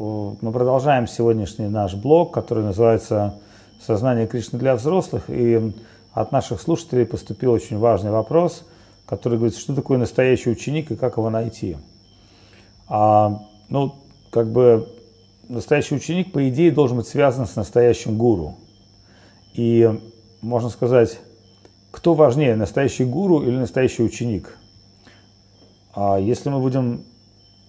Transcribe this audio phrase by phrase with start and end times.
[0.00, 3.34] мы продолжаем сегодняшний наш блог, который называется
[3.84, 5.24] «Сознание Кришны для взрослых».
[5.28, 5.74] И
[6.14, 8.64] от наших слушателей поступил очень важный вопрос,
[9.04, 11.76] который говорит, что такое настоящий ученик и как его найти.
[12.88, 13.94] А, ну,
[14.30, 14.88] как бы
[15.50, 18.54] настоящий ученик, по идее, должен быть связан с настоящим гуру.
[19.52, 20.00] И
[20.40, 21.20] можно сказать,
[21.90, 24.56] кто важнее, настоящий гуру или настоящий ученик?
[25.92, 27.04] А если мы будем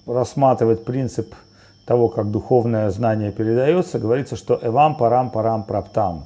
[0.06, 1.36] рассматривать принцип
[1.86, 6.26] того, как духовное знание передается, говорится, что «эвам парам парам праптам».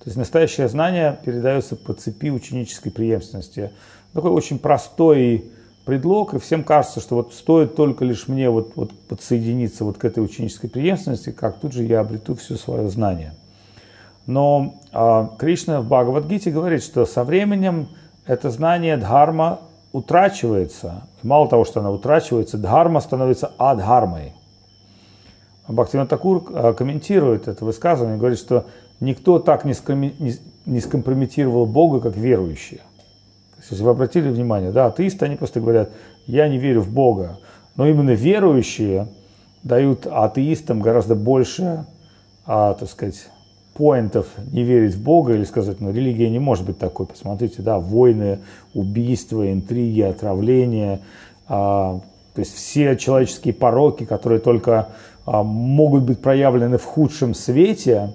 [0.00, 3.70] То есть настоящее знание передается по цепи ученической преемственности.
[4.12, 5.50] Такой очень простой
[5.84, 10.04] предлог, и всем кажется, что вот стоит только лишь мне вот, вот подсоединиться вот к
[10.04, 13.34] этой ученической преемственности, как тут же я обрету все свое знание.
[14.26, 17.88] Но э, Кришна в Бхагавадгите говорит, что со временем
[18.26, 19.60] это знание дхарма
[19.92, 21.06] утрачивается.
[21.22, 24.32] Мало того, что она утрачивается, дхарма становится адхармой.
[25.68, 28.66] Бхактиван Такур а, комментирует это высказывание, говорит, что
[29.00, 32.80] никто так не, скомпрометировал Бога, как верующие.
[33.70, 35.90] Если вы обратили внимание, да, атеисты, они просто говорят,
[36.26, 37.38] я не верю в Бога.
[37.76, 39.08] Но именно верующие
[39.62, 41.86] дают атеистам гораздо больше,
[42.44, 43.26] а, так сказать,
[43.72, 47.06] поинтов не верить в Бога или сказать, ну, религия не может быть такой.
[47.06, 48.40] Посмотрите, да, войны,
[48.74, 51.00] убийства, интриги, отравления,
[51.48, 52.00] а,
[52.34, 54.88] то есть все человеческие пороки, которые только
[55.26, 58.12] могут быть проявлены в худшем свете,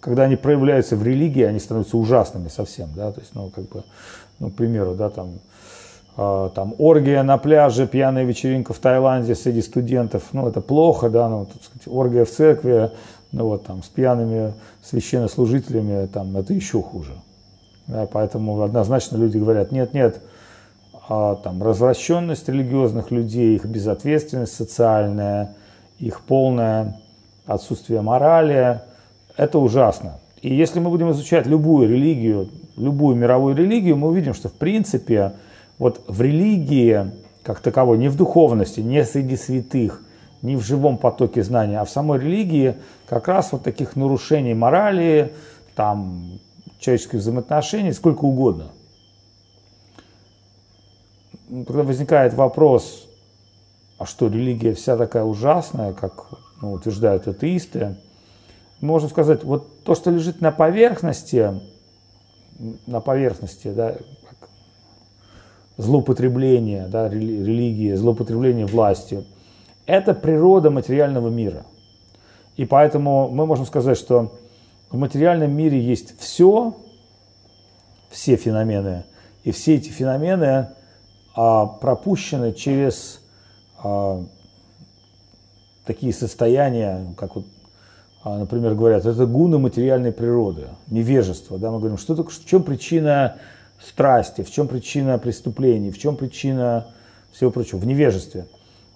[0.00, 3.84] когда они проявляются в религии, они становятся ужасными совсем, да, то есть, ну, как бы,
[4.38, 5.38] ну, к примеру, да, там,
[6.16, 11.28] э, там оргия на пляже, пьяная вечеринка в Таиланде среди студентов, ну, это плохо, да,
[11.28, 12.90] ну, так сказать, оргия в церкви,
[13.32, 17.12] ну, вот, там, с пьяными священнослужителями, там, это еще хуже.
[17.86, 20.20] Да, поэтому однозначно люди говорят, нет, нет,
[21.08, 25.54] а, там, развращенность религиозных людей, их безответственность социальная,
[25.98, 27.00] их полное
[27.46, 28.80] отсутствие морали,
[29.36, 30.18] это ужасно.
[30.42, 35.32] И если мы будем изучать любую религию, любую мировую религию, мы увидим, что в принципе
[35.78, 37.10] вот в религии
[37.46, 40.02] как таковой, не в духовности, не среди святых,
[40.42, 42.74] не в живом потоке знания, а в самой религии
[43.08, 45.32] как раз вот таких нарушений морали,
[45.76, 46.40] там,
[46.80, 48.72] человеческих взаимоотношений, сколько угодно.
[51.48, 53.05] Когда возникает вопрос,
[53.98, 56.26] а что, религия вся такая ужасная, как
[56.60, 57.96] ну, утверждают атеисты,
[58.80, 61.60] можно сказать, вот то, что лежит на поверхности,
[62.86, 63.96] на поверхности, да,
[65.76, 69.24] злоупотребление да, религии, злоупотребление властью,
[69.86, 71.64] это природа материального мира.
[72.56, 74.32] И поэтому мы можем сказать, что
[74.90, 76.74] в материальном мире есть все,
[78.10, 79.04] все феномены,
[79.44, 80.68] и все эти феномены
[81.34, 83.20] а, пропущены через
[83.86, 84.24] а,
[85.84, 87.46] такие состояния, как вот
[88.26, 91.58] а, например, говорят, это гуны материальной природы, невежество.
[91.58, 91.70] Да?
[91.70, 93.36] Мы говорим, что, в чем причина
[93.80, 96.88] страсти, в чем причина преступлений, в чем причина
[97.30, 98.46] всего прочего, в невежестве.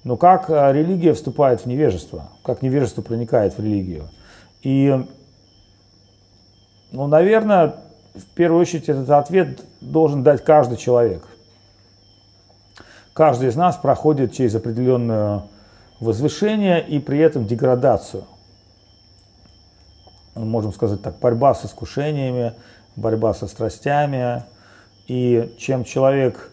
[0.03, 4.09] Но как а, религия вступает в невежество, как невежество проникает в религию.
[4.63, 5.01] И,
[6.91, 7.77] ну, наверное,
[8.15, 11.23] в первую очередь этот ответ должен дать каждый человек.
[13.21, 15.43] Каждый из нас проходит через определенное
[16.01, 18.25] возвышение и при этом деградацию–
[20.35, 22.55] можем сказать так, борьба с искушениями,
[22.97, 24.45] борьба со страстями.
[25.07, 26.51] И чем человек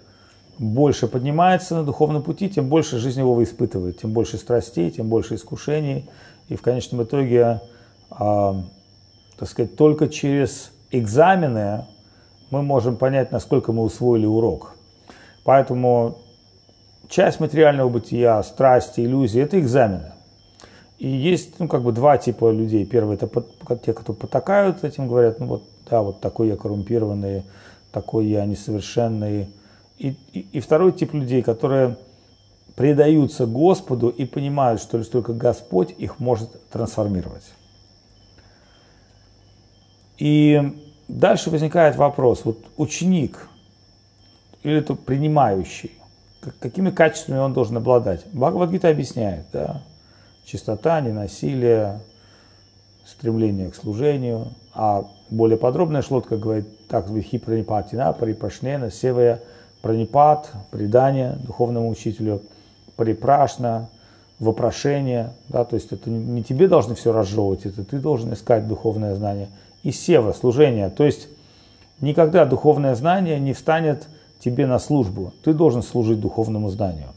[0.57, 5.35] больше поднимается на духовном пути, тем больше жизнь его испытывает, тем больше страстей, тем больше
[5.35, 6.09] искушений.
[6.49, 7.61] И в конечном итоге,
[8.11, 8.53] э,
[9.39, 11.85] так сказать, только через экзамены
[12.51, 14.75] мы можем понять, насколько мы усвоили урок.
[15.45, 16.17] Поэтому
[17.09, 20.11] часть материального бытия, страсти, иллюзии– это экзамены.
[20.99, 22.85] И есть, ну, как бы два типа людей.
[22.85, 23.29] Первый это
[23.77, 27.43] те, кто потакают этим, говорят, ну вот, да, вот такой я коррумпированный,
[27.91, 29.49] такой я несовершенный.
[29.99, 31.97] И, и, и второй тип людей, которые
[32.75, 37.45] предаются Господу и понимают, что лишь только Господь их может трансформировать.
[40.17, 43.49] И дальше возникает вопрос, вот ученик
[44.63, 45.91] или это принимающий,
[46.59, 48.25] какими качествами он должен обладать?
[48.33, 49.81] Бхагавадгита объясняет, да,
[50.45, 51.99] чистота, ненасилие,
[53.05, 54.49] стремление к служению.
[54.73, 59.41] А более подробная шлотка говорит так, вихи пранипатина, парипашнена, севая
[59.81, 62.41] пранипат, предание духовному учителю,
[62.95, 63.89] парипрашна,
[64.39, 69.15] вопрошение, да, то есть это не тебе должны все разжевывать, это ты должен искать духовное
[69.15, 69.47] знание.
[69.83, 71.27] И сева, служение, то есть
[72.01, 74.07] никогда духовное знание не встанет
[74.49, 77.09] тебе на службу, ты должен служить духовному знанию.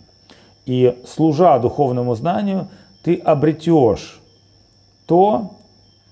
[0.66, 2.68] И служа духовному знанию,
[3.02, 4.20] ты обретешь
[5.06, 5.52] то,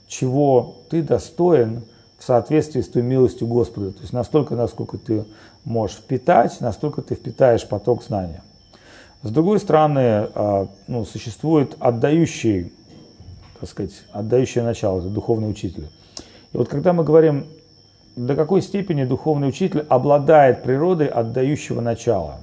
[0.06, 1.82] чего ты достоин
[2.18, 3.92] в соответствии с той милостью Господа.
[3.92, 5.24] То есть настолько, насколько ты
[5.64, 8.42] можешь впитать, настолько ты впитаешь поток знания.
[9.22, 12.72] С другой стороны, а, ну, существует отдающий,
[13.60, 15.88] так сказать, отдающее начало, это духовный учитель.
[16.52, 17.46] И вот когда мы говорим,
[18.18, 22.38] до какой степени духовный учитель обладает природой отдающего начала,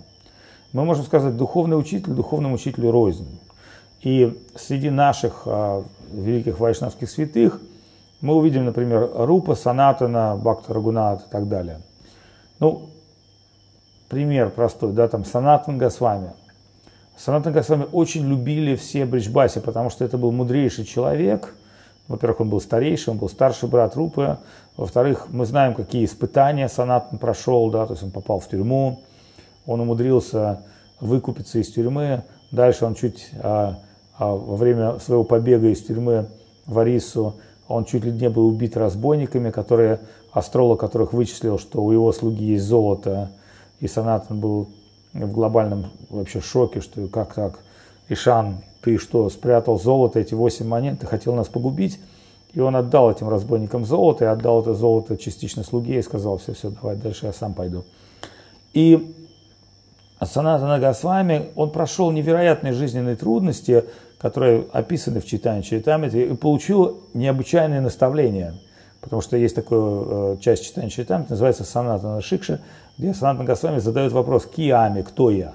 [0.71, 3.39] мы можем сказать, духовный учитель духовному учителю рознь.
[4.01, 7.59] И среди наших а, великих вайшнавских святых
[8.21, 11.81] мы увидим, например, Рупа, Санатана, Бхакта Рагунат и так далее.
[12.59, 12.89] Ну,
[14.07, 16.31] пример простой, да, там Санатан Госвами.
[17.17, 21.53] Санатан Госвами очень любили все Бриджбаси, потому что это был мудрейший человек.
[22.07, 24.37] Во-первых, он был старейший, он был старший брат Рупы.
[24.77, 29.01] Во-вторых, мы знаем, какие испытания Санатан прошел, да, то есть он попал в тюрьму,
[29.65, 30.61] он умудрился
[30.99, 32.23] выкупиться из тюрьмы.
[32.51, 33.79] Дальше он чуть а,
[34.17, 36.27] а, во время своего побега из тюрьмы
[36.65, 37.35] в Арису,
[37.67, 39.99] он чуть ли не был убит разбойниками, которые,
[40.31, 43.31] астролог которых вычислил, что у его слуги есть золото,
[43.79, 44.69] и Санатан был
[45.13, 47.59] в глобальном вообще шоке, что как так,
[48.09, 51.99] Ишан, ты что, спрятал золото, эти восемь монет, ты хотел нас погубить?
[52.53, 56.53] И он отдал этим разбойникам золото, и отдал это золото частично слуге, и сказал, все,
[56.53, 57.83] все, давай дальше я сам пойду.
[58.73, 59.13] И
[60.21, 63.85] Санатана Госвами, он прошел невероятные жизненные трудности,
[64.19, 68.55] которые описаны в читании Чайтамриты, и получил необычайные наставления.
[69.01, 72.61] Потому что есть такая э, часть читания Чайтамриты, называется Санатана Шикша,
[72.97, 75.01] где Санатана Госвами задает вопрос «Киами?
[75.01, 75.53] Кто я?»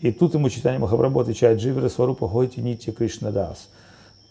[0.00, 3.68] И тут ему читание Махабрабху отвечает «Дживера Сварупа Хойти Нити Кришна Дас».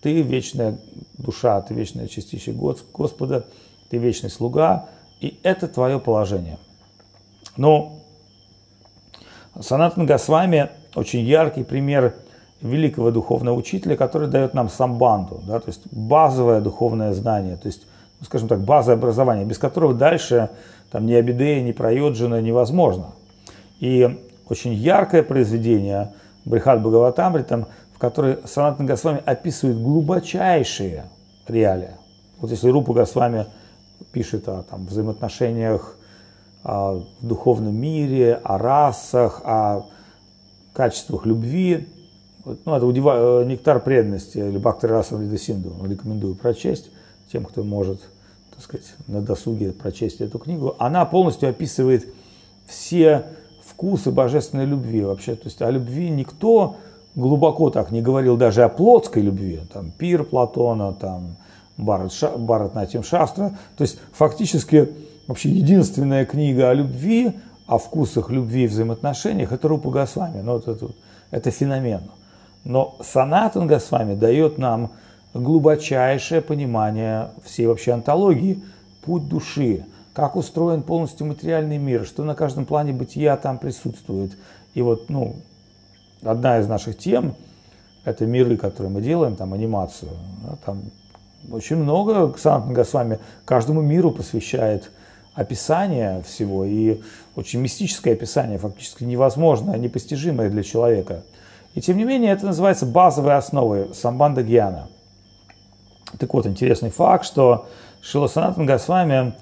[0.02, 0.78] Ты вечная
[1.18, 3.46] душа, ты вечное частище Господа,
[3.90, 6.60] ты вечный слуга, и это твое положение.
[7.58, 8.00] Но
[9.60, 12.16] Санатан Госвами очень яркий пример
[12.62, 17.84] великого духовного учителя, который дает нам самбанду, да, то есть базовое духовное знание, то есть,
[18.20, 20.50] ну, скажем так, базовое образование, без которого дальше
[20.92, 23.08] там ни Абидея, ни Прайоджина невозможно.
[23.80, 24.18] И
[24.50, 26.14] очень яркое произведение
[26.46, 31.06] Брихат Бхагаватамритам, в которой Санатан Госвами описывает глубочайшие
[31.48, 31.96] реалии.
[32.40, 33.48] Вот если Рупа Госвами
[34.12, 35.98] пишет о там, взаимоотношениях
[36.68, 39.86] о духовном мире, о расах, о
[40.74, 41.88] качествах любви.
[42.46, 43.42] Ну, это удива...
[43.42, 45.74] Э, «Нектар преданности» или «Бхактар Раса Синду».
[45.86, 46.92] Рекомендую прочесть
[47.32, 48.02] тем, кто может,
[48.52, 50.76] так сказать, на досуге прочесть эту книгу.
[50.78, 52.06] Она полностью описывает
[52.66, 53.26] все
[53.78, 55.36] вкусы божественной любви вообще.
[55.36, 56.78] То есть о любви никто
[57.14, 59.60] глубоко так не говорил даже о плотской любви.
[59.72, 61.36] Там пир Платона, там
[61.78, 63.56] Барат, Барат Натим Шастра.
[63.78, 64.90] То есть фактически
[65.28, 67.34] вообще единственная книга о любви,
[67.68, 70.42] о вкусах любви и взаимоотношениях, это Рупа Госвами.
[70.42, 70.88] Ну, вот это,
[71.30, 72.02] это феномен.
[72.64, 74.90] Но Санатан Госвами дает нам
[75.36, 78.64] глубочайшее понимание всей вообще антологии,
[79.06, 79.86] путь души,
[80.18, 84.36] как устроен полностью материальный мир, что на каждом плане бытия там присутствует.
[84.74, 85.36] И вот, ну,
[86.24, 87.36] одна из наших тем–
[88.04, 90.10] это миры, которые мы делаем, там, анимацию.
[90.66, 90.86] Там
[91.52, 94.90] очень много Санатан Госвами каждому миру посвящает
[95.36, 97.00] описание всего и
[97.36, 101.22] очень мистическое описание, фактически невозможное, непостижимое для человека.
[101.76, 104.88] И тем не менее это называется базовой основой самбанда гьяна.
[106.18, 107.68] Так вот, интересный факт, что
[108.02, 109.36] Шила Санатан Госвами,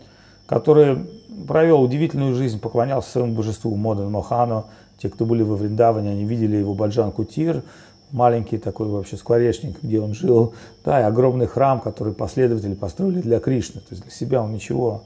[0.45, 1.05] который
[1.47, 4.65] провел удивительную жизнь, поклонялся своему божеству Модан Мохану,
[4.97, 7.63] те, кто были во Вриндаване, они видели его Баджан Кутир,
[8.11, 10.53] маленький такой вообще скворечник, где он жил,
[10.85, 13.81] да, и огромный храм, который последователи построили для Кришны.
[13.81, 15.03] То есть для себя он ничего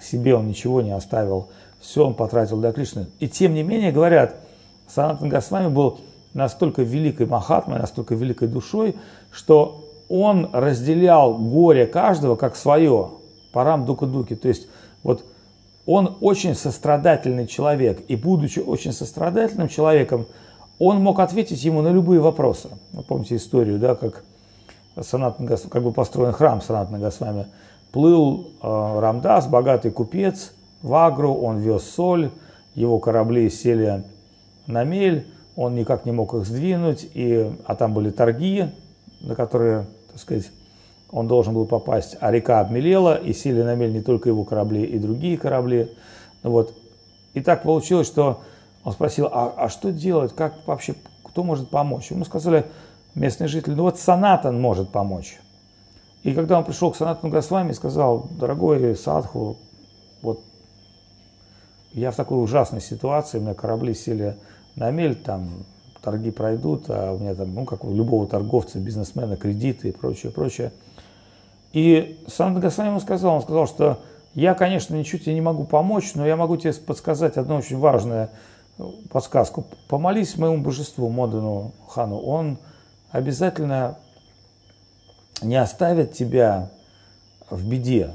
[0.00, 1.48] себе он ничего не оставил,
[1.80, 3.06] все он потратил для Кришны.
[3.18, 4.36] И тем не менее, говорят,
[4.88, 6.00] Санатан Госвами был
[6.34, 8.96] настолько великой Махатмой, настолько великой душой,
[9.30, 13.10] что он разделял горе каждого как свое,
[13.52, 14.34] парам дука-дуки.
[14.34, 14.66] То есть
[15.02, 15.24] вот
[15.86, 20.26] он очень сострадательный человек, и будучи очень сострадательным человеком,
[20.78, 22.68] он мог ответить ему на любые вопросы.
[22.92, 24.24] Вы помните историю, да, как,
[25.00, 27.46] Санатан, как бы построен храм Санатана Госвами–
[27.92, 30.52] Плыл э, Рамдас, богатый купец,
[30.82, 32.30] в Агру, он вез соль,
[32.74, 34.04] его корабли сели
[34.66, 35.26] на мель,
[35.56, 38.66] он никак не мог их сдвинуть, и, а там были торги,
[39.20, 40.50] на которые, так сказать,
[41.12, 44.84] он должен был попасть, а река обмелела, и сели на мель не только его корабли,
[44.84, 45.90] и другие корабли.
[46.42, 46.74] Ну вот.
[47.34, 48.40] И так получилось, что
[48.84, 52.10] он спросил, а, а что делать, как вообще, кто может помочь?
[52.10, 52.66] Ему сказали
[53.14, 55.40] местные жители, ну вот Санатан может помочь.
[56.22, 59.56] И когда он пришел к Санатану Госвами и сказал, дорогой Садху,
[60.22, 60.40] вот
[61.92, 64.36] я в такой ужасной ситуации, у меня корабли сели
[64.76, 65.48] на мель, там
[66.02, 70.30] торги пройдут, а у меня там, ну, как у любого торговца, бизнесмена, кредиты и прочее,
[70.30, 70.72] прочее.
[71.72, 74.00] И Санат Госвами ему сказал, он сказал, что
[74.34, 78.28] я, конечно, ничего тебе не могу помочь, но я могу тебе подсказать одну очень важную
[79.10, 79.66] подсказку.
[79.88, 82.58] Помолись моему божеству, Модану Хану, он
[83.10, 83.98] обязательно
[85.42, 86.70] не оставит тебя
[87.50, 88.12] в беде.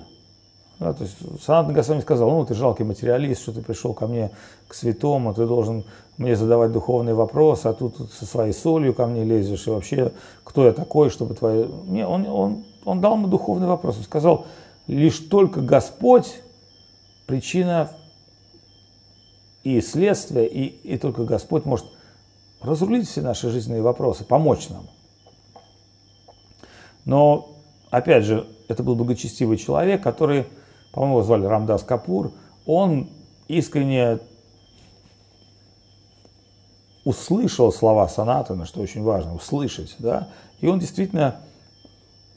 [0.79, 4.32] Да, то есть Санат Госвами сказал, ну ты жалкий материалист, что ты пришел ко мне
[4.67, 5.86] к святому, ты должен
[6.17, 10.12] мне задавать духовные вопросы, а тут, тут со своей солью ко мне лезешь, и вообще,
[10.44, 11.65] кто я такой, чтобы твои...
[11.86, 14.48] Не, он, он, он дал ему духовный вопрос, он сказал,
[14.88, 16.41] лишь только Господь
[17.25, 17.91] причина
[19.63, 21.86] и следствие, и, и только Господь может
[22.62, 24.88] разрулить все наши жизненные вопросы, помочь нам.
[27.05, 27.55] Но,
[27.91, 30.48] опять же, это был благочестивый человек, который
[30.95, 32.31] по-моему, его звали Рамдас Капур,
[32.65, 33.09] он
[33.49, 34.19] искренне
[37.03, 40.29] услышал слова Санатана, что очень важно, услышать, да,
[40.61, 41.41] и он действительно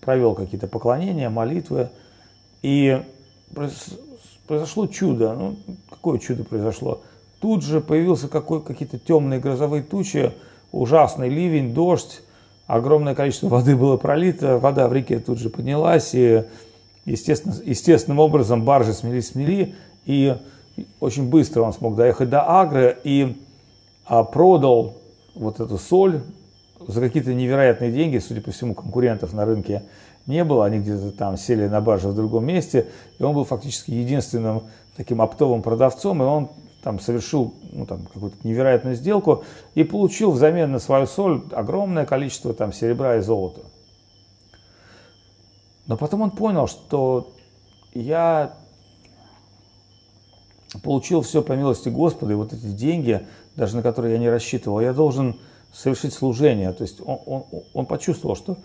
[0.01, 1.91] провел какие-то поклонения, молитвы,
[2.63, 3.01] и
[4.49, 5.35] произошло чудо.
[5.35, 5.57] Ну,
[5.89, 7.01] какое чудо произошло?
[7.41, 10.33] Тут же появился какой, какие-то темные грозовые тучи,
[10.73, 12.23] ужасный ливень, дождь,
[12.67, 16.43] огромное количество воды было пролито, вода в реке тут же поднялась, и
[17.13, 19.75] естественно, естественным образом баржи смели-смели,
[20.07, 20.37] и
[21.01, 23.37] очень быстро он смог доехать до Агры и
[24.07, 24.97] а, продал
[25.35, 26.23] вот эту соль
[26.87, 29.83] за какие-то невероятные деньги, судя по всему, конкурентов на рынке
[30.27, 32.87] не было, они где-то там сели на барже в другом месте,
[33.19, 34.65] и он был фактически единственным
[34.97, 36.49] таким оптовым продавцом, и он
[36.83, 42.53] там совершил ну, там, какую-то невероятную сделку и получил взамен на свою соль огромное количество
[42.55, 43.63] там серебра и золота.
[45.89, 47.33] Но потом он понял, что
[47.95, 48.55] я
[50.83, 53.27] получил все по милости Господа, и вот эти деньги,
[53.57, 55.41] даже на которые я не рассчитывал, я должен
[55.73, 56.73] совершить служение.
[56.73, 58.59] То есть он, он, он почувствовал, что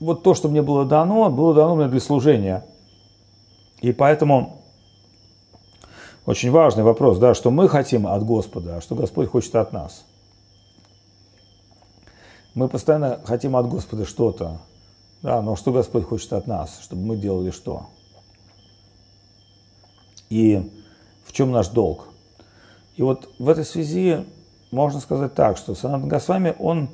[0.00, 2.66] вот то, что мне было дано, было дано мне для служения.
[3.80, 4.62] И поэтому
[6.26, 10.04] очень важный вопрос, да, что мы хотим от Господа, а что Господь хочет от нас.
[12.54, 14.60] Мы постоянно хотим от Господа что-то,
[15.24, 17.86] да, но что Господь хочет от нас, чтобы мы делали что?
[20.28, 20.70] И
[21.24, 22.08] в чем наш долг?
[22.96, 24.26] И вот в этой связи
[24.70, 26.90] можно сказать так, что Санат Госвами, он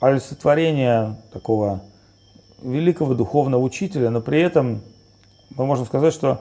[0.00, 1.82] олицетворение такого
[2.60, 4.82] великого духовного учителя, но при этом
[5.50, 6.40] мы можем сказать, что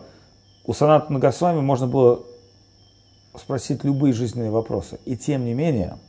[0.66, 2.24] у Саната Госвами можно было
[3.36, 5.00] спросить любые жизненные вопросы.
[5.06, 6.00] И тем не менее,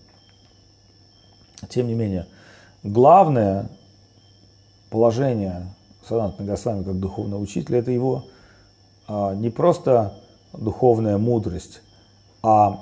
[1.69, 2.29] тем не менее,
[2.83, 3.69] главное
[4.95, 5.75] положение
[6.09, 8.27] Санатна Госвами как духовного учителя, это его
[9.09, 10.15] а, не просто
[10.53, 11.83] духовная мудрость,
[12.45, 12.79] а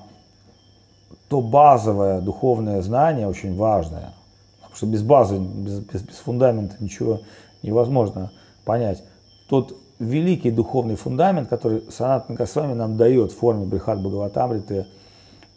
[1.30, 4.12] то базовое духовное знание очень важное.
[4.56, 7.22] Потому что без базы, без, без, без фундамента ничего
[7.62, 8.30] невозможно
[8.66, 9.02] понять.
[9.48, 14.86] Тот великий духовный фундамент, который Санат Госвами нам дает в форме Брихат Бхагаватамриты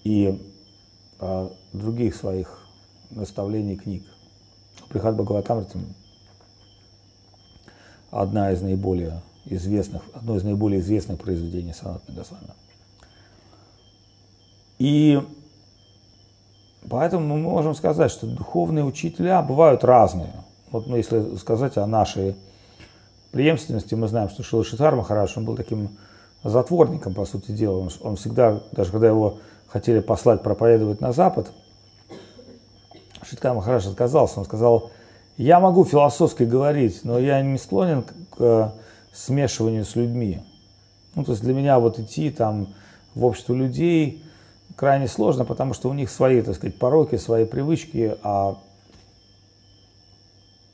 [0.06, 0.42] и
[1.20, 2.66] э, других своих
[3.10, 4.06] наставлений книг.
[4.90, 5.80] Брихат Бхагаватамриты
[8.22, 12.48] одна из наиболее известных, одно из наиболее известных произведений Санатна Госвами.
[14.80, 15.22] И
[16.90, 20.34] поэтому мы можем сказать, что духовные учителя бывают разные.
[20.72, 22.36] Вот ну, если сказать о нашей
[23.32, 25.98] преемственности, мы знаем, что Шилашитар Махарадж, он был таким
[26.44, 27.78] затворником, по сути дела.
[27.78, 31.52] Он, он всегда, даже когда его хотели послать проповедовать на Запад,
[33.24, 34.40] Шиткар Махарадж отказался.
[34.40, 34.92] Он сказал,
[35.38, 38.74] я могу философски говорить, но я не склонен к, к
[39.14, 40.42] смешиванию с людьми.
[41.16, 42.68] Ну, то есть для меня вот идти там
[43.14, 44.24] в общество людей
[44.76, 48.58] крайне сложно, потому что у них свои, так сказать, пороки, свои привычки, а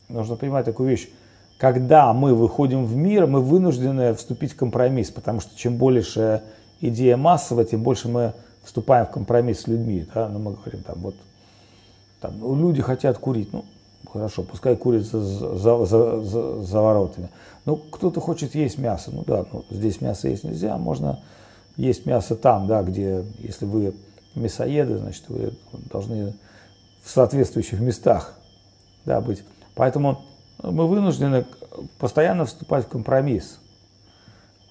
[0.10, 1.10] нужно понимать такую вещь.
[1.58, 6.42] Когда мы выходим в мир, мы вынуждены вступить в компромисс, потому что чем больше
[6.82, 10.08] идея массовая, тем больше мы вступаем в компромисс с людьми.
[10.14, 10.28] Да?
[10.28, 11.16] Ну, мы говорим, там, вот,
[12.20, 13.54] там, ну, люди хотят курить.
[13.54, 13.66] Ну,
[14.12, 17.30] Хорошо, пускай курица за, за, за, за воротами.
[17.66, 19.12] Ну, кто-то хочет есть мясо.
[19.14, 21.20] Ну да, ну, здесь мясо есть нельзя, можно
[21.78, 23.94] есть мясо там, да, где, если вы
[24.36, 25.54] мясоеды, значит, вы
[25.92, 26.34] должны
[27.04, 28.36] в соответствующих местах
[29.06, 29.44] да, быть.
[29.76, 30.22] Поэтому
[30.62, 31.46] мы вынуждены
[31.98, 33.60] постоянно вступать в компромисс.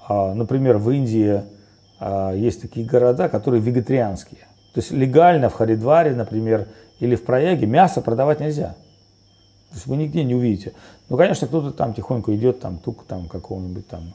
[0.06, 1.42] А, например, в Индии
[1.98, 4.40] а, есть такие города, которые вегетарианские.
[4.74, 6.68] То есть легально в Харидваре, например,
[7.00, 8.76] или в Прояге мясо продавать нельзя.
[9.70, 10.72] То есть вы нигде не увидите.
[11.08, 14.14] Ну, конечно, кто-то там тихонько идет, там тук там какого-нибудь там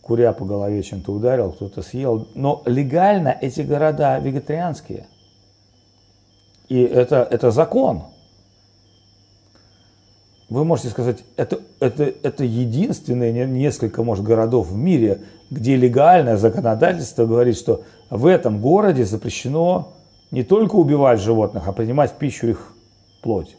[0.00, 2.28] куря по голове чем-то ударил, кто-то съел.
[2.34, 5.06] Но легально эти города вегетарианские.
[6.68, 8.04] И это, это закон.
[10.48, 17.26] Вы можете сказать, это, это, это единственное несколько, может, городов в мире, где легальное законодательство
[17.26, 19.94] говорит, что в этом городе запрещено
[20.30, 22.74] не только убивать животных, а принимать в пищу их
[23.22, 23.56] плоть.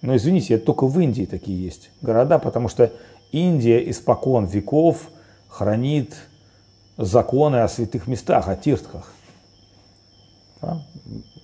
[0.00, 2.92] Но извините, это только в Индии такие есть города, потому что
[3.32, 5.10] Индия испокон веков
[5.48, 6.14] хранит
[6.96, 9.12] законы о святых местах, о тиртках.
[10.60, 10.82] Да?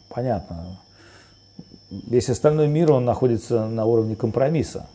[0.09, 0.79] Понятно.
[1.91, 4.89] Весь остальной мир, он находится на уровне компромисса.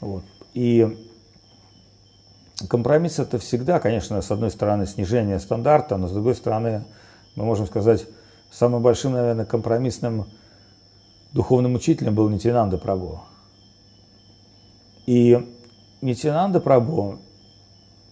[0.00, 0.24] Вот.
[0.52, 1.08] И
[2.68, 6.84] компромисс это всегда, конечно, с одной стороны снижение стандарта, но с другой стороны,
[7.34, 8.06] мы можем сказать,
[8.50, 10.26] самым большим, наверное, компромиссным
[11.34, 13.18] духовным учителем был Нитинанда Прабhu.
[15.06, 15.46] И
[16.00, 17.18] Нитинанда Прабhu,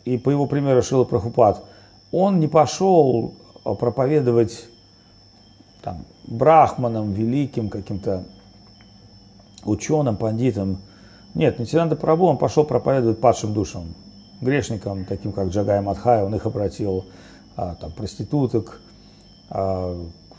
[0.04, 1.64] и по его примеру Шила Прабхупад,
[2.10, 4.66] он не пошел проповедовать
[5.82, 8.24] там, брахманам, великим каким-то
[9.64, 10.78] ученым, пандитам.
[11.34, 13.94] Нет, Нитинанда Прабу, он пошел проповедовать падшим душам,
[14.40, 17.06] грешникам, таким как Джагай Мадхай, он их обратил,
[17.56, 18.80] а, там, проституток,
[19.48, 19.96] а,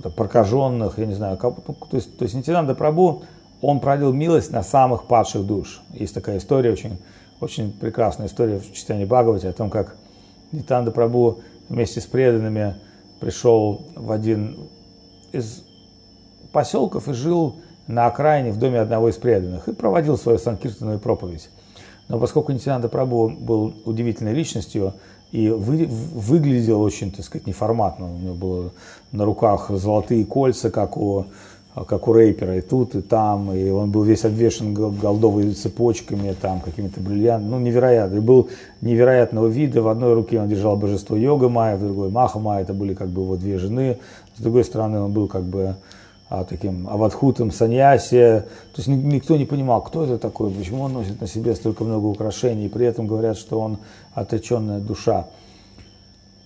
[0.10, 3.24] прокаженных, я не знаю, ну, то есть, то есть Нитинанда Прабу,
[3.62, 5.82] он пролил милость на самых падших душ.
[5.92, 6.98] Есть такая история, очень,
[7.40, 9.96] очень прекрасная история в читании Бхагавати о том, как
[10.52, 12.76] Нитанда Прабу вместе с преданными
[13.20, 14.58] пришел в один
[15.32, 15.64] из
[16.52, 17.56] поселков и жил
[17.88, 21.50] на окраине в доме одного из преданных и проводил свою санкиртанную проповедь.
[22.08, 24.94] Но поскольку Нитянанда Прабу был удивительной личностью
[25.34, 28.72] и вы, выглядел очень, так сказать, неформатно, у него было
[29.12, 31.26] на руках золотые кольца, как у
[31.88, 36.60] как у рэпера, и тут, и там, и он был весь обвешен голдовыми цепочками, там,
[36.60, 38.50] какими-то бриллиантами, ну, невероятно, и был
[38.82, 42.76] невероятного вида, в одной руке он держал божество Йога Майя, в другой Маха Майя, это
[42.76, 43.98] были как бы его две жены,
[44.38, 45.76] с другой стороны он был как бы
[46.50, 51.28] таким аватхутом саньяси, то есть никто не понимал, кто это такой, почему он носит на
[51.28, 53.78] себе столько много украшений, и при этом говорят, что он
[54.14, 55.28] отреченная душа.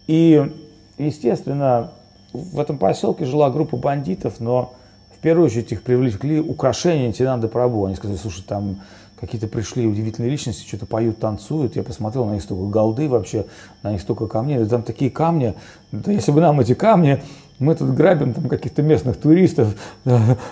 [0.08, 0.52] И,
[0.98, 1.92] естественно,
[2.34, 4.74] в этом поселке жила группа бандитов, но
[5.16, 7.86] в первую очередь их привлекли украшения Нитинанды Прабу.
[7.86, 8.82] Они сказали, слушай, там
[9.20, 11.76] какие-то пришли удивительные личности, что-то поют, танцуют.
[11.76, 13.46] Я посмотрел, на них столько голды вообще,
[13.82, 14.64] на них столько камней.
[14.66, 15.56] Там такие камни,
[15.92, 17.24] да если бы нам эти камни,
[17.60, 19.76] мы тут грабим там каких-то местных туристов,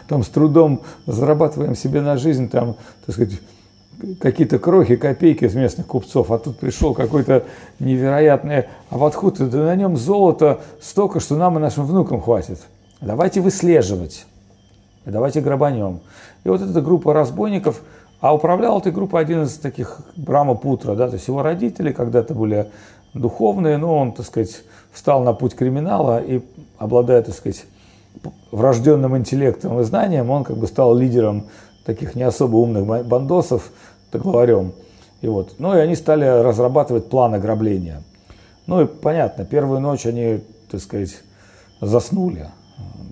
[0.07, 3.39] там с трудом зарабатываем себе на жизнь, там, так сказать,
[4.19, 7.45] какие-то крохи, копейки из местных купцов, а тут пришел какой-то
[7.79, 12.59] невероятный аватхут, да на нем золото столько, что нам и нашим внукам хватит.
[13.01, 14.25] Давайте выслеживать
[15.11, 16.01] давайте грабанем.
[16.43, 17.81] И вот эта группа разбойников,
[18.21, 22.33] а управлял этой группой один из таких Брама Путра, да, то есть его родители когда-то
[22.33, 22.67] были
[23.13, 24.63] духовные, но он, так сказать,
[24.95, 26.41] встал на путь криминала и,
[26.77, 27.65] обладая, так сказать,
[28.51, 31.47] врожденным интеллектом и знанием, он как бы стал лидером
[31.85, 33.71] таких не особо умных бандосов,
[34.11, 34.71] главарем.
[35.21, 35.55] И вот.
[35.59, 38.01] Ну и они стали разрабатывать план ограбления.
[38.67, 40.39] Ну и понятно, первую ночь они,
[40.71, 41.15] так сказать,
[41.81, 42.47] заснули.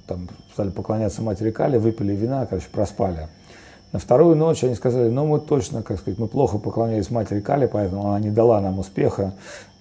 [0.07, 3.27] Там стали поклоняться матери Кали, выпили вина, короче, проспали.
[3.91, 7.67] На вторую ночь они сказали, ну мы точно, как сказать, мы плохо поклонялись матери Кали,
[7.67, 9.33] поэтому она не дала нам успеха.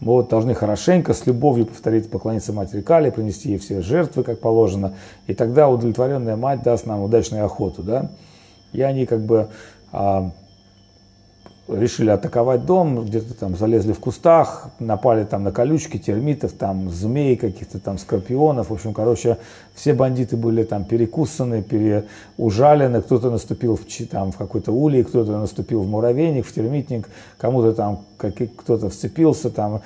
[0.02, 4.40] Мы вот должны хорошенько, с любовью повторить, поклониться матери Кали, принести ей все жертвы, как
[4.40, 4.94] положено.
[5.28, 8.10] И тогда удовлетворенная мать даст нам удачную охоту, да.
[8.72, 9.46] И они как бы
[9.92, 10.32] а,
[11.74, 17.36] решили атаковать дом, где-то там залезли в кустах, напали там на колючки, термитов, там змей,
[17.36, 18.70] каких-то там скорпионов.
[18.70, 19.38] В общем, короче,
[19.74, 25.82] все бандиты были там перекусаны, переужалены, кто-то наступил в, там, в какой-то улей, кто-то наступил
[25.82, 27.08] в муравейник, в термитник,
[27.38, 29.82] кому-то там кто-то вцепился, там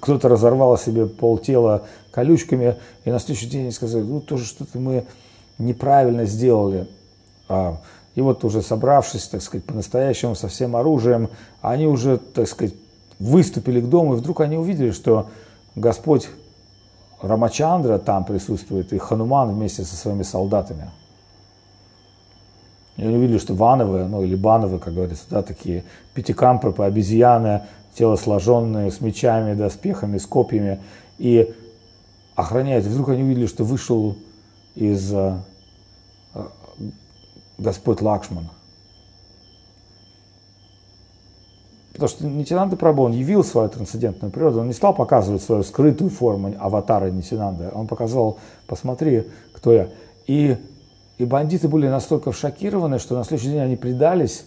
[0.00, 5.04] кто-то разорвал себе полтела колючками, и на следующий день они сказали, ну тоже что-то мы
[5.58, 6.88] неправильно сделали.
[7.48, 7.80] А,
[8.16, 11.28] и вот уже собравшись, так сказать, по-настоящему со всем оружием,
[11.60, 12.74] они уже, так сказать,
[13.18, 15.28] выступили к дому, и вдруг они увидели, что
[15.74, 16.28] Господь
[17.20, 20.90] Рамачандра там присутствует, и Хануман вместе со своими солдатами.
[22.96, 27.64] И они увидели, что вановые, ну или бановые, как говорится, да, такие пятикампры, обезьяны,
[27.98, 30.80] телосложенные, с мечами, доспехами, с копьями,
[31.18, 31.54] и
[32.34, 32.86] охраняют.
[32.86, 34.16] И вдруг они увидели, что вышел
[34.74, 35.36] из э,
[37.58, 38.48] Господь Лакшман.
[41.96, 46.10] Потому что Нитинанда Прабhu, он явил свою трансцендентную природу, он не стал показывать свою скрытую
[46.10, 49.88] форму аватара Нитинанды, он показал, посмотри, кто я.
[50.26, 50.58] И,
[51.16, 54.44] и бандиты были настолько шокированы, что на следующий день они предались,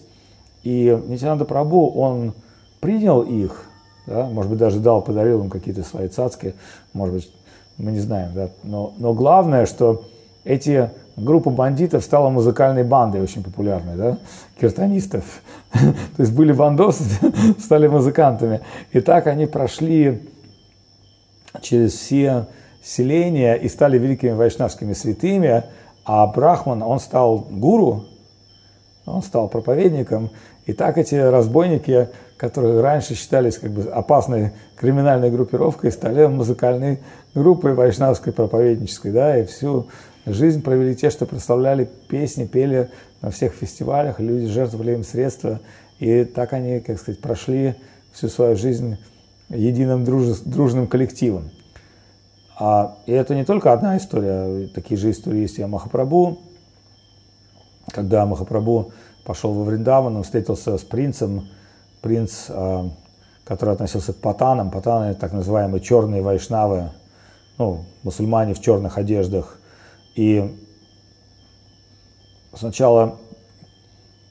[0.62, 2.34] и Нитинанда Прабhu, он
[2.78, 3.64] принял их,
[4.06, 6.54] да, может быть, даже дал, подарил им какие-то свои цацки,
[6.92, 7.32] может быть,
[7.78, 10.04] мы не знаем, да, но, но главное, что
[10.44, 10.90] эти
[11.22, 14.18] группа бандитов стала музыкальной бандой очень популярной, да,
[14.60, 15.24] киртонистов.
[15.72, 17.04] То есть были бандосы,
[17.58, 18.60] стали музыкантами.
[18.92, 20.28] И так они прошли
[21.60, 22.46] через все
[22.82, 25.64] селения и стали великими вайшнавскими святыми,
[26.04, 28.04] а Брахман, он стал гуру,
[29.06, 30.30] он стал проповедником.
[30.66, 37.00] И так эти разбойники, которые раньше считались как бы опасной криминальной группировкой, стали музыкальной
[37.34, 39.88] группой вайшнавской проповеднической, да, и всю
[40.26, 42.90] жизнь провели те, что прославляли песни, пели
[43.22, 45.60] на всех фестивалях, люди жертвовали им средства,
[45.98, 47.74] и так они, как сказать, прошли
[48.12, 48.96] всю свою жизнь
[49.48, 51.50] единым друж, дружным коллективом.
[52.58, 56.38] А, и это не только одна история, такие же истории есть и о Махапрабху.
[57.90, 58.92] Когда Махапрабху
[59.24, 61.48] пошел во Вриндаван, он встретился с принцем,
[62.02, 62.90] принц, а,
[63.44, 64.70] который относился к патанам.
[64.70, 66.90] Патаны– так называемые черные вайшнавы,
[67.58, 69.59] ну, мусульмане в черных одеждах.
[70.14, 70.56] И
[72.54, 73.16] сначала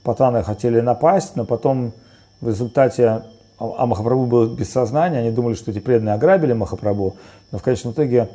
[0.03, 1.93] патаны хотели напасть, но потом
[2.41, 3.23] в результате
[3.59, 7.17] а Махапрабху был без сознания, они думали, что эти преданные ограбили Махапрабху,
[7.51, 8.29] но в конечном итоге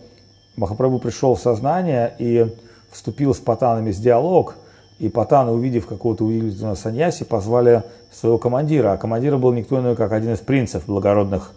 [0.57, 2.55] Махапрабху пришел в сознание и
[2.91, 4.55] вступил с патанами в диалог,
[4.99, 10.13] и патаны, увидев какого-то удивительного саньяси, позвали своего командира, а командир был никто иной, как
[10.13, 11.53] один из принцев, благородных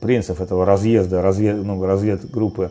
[0.00, 2.70] принцев этого разъезда, развед, ну, разведгруппы.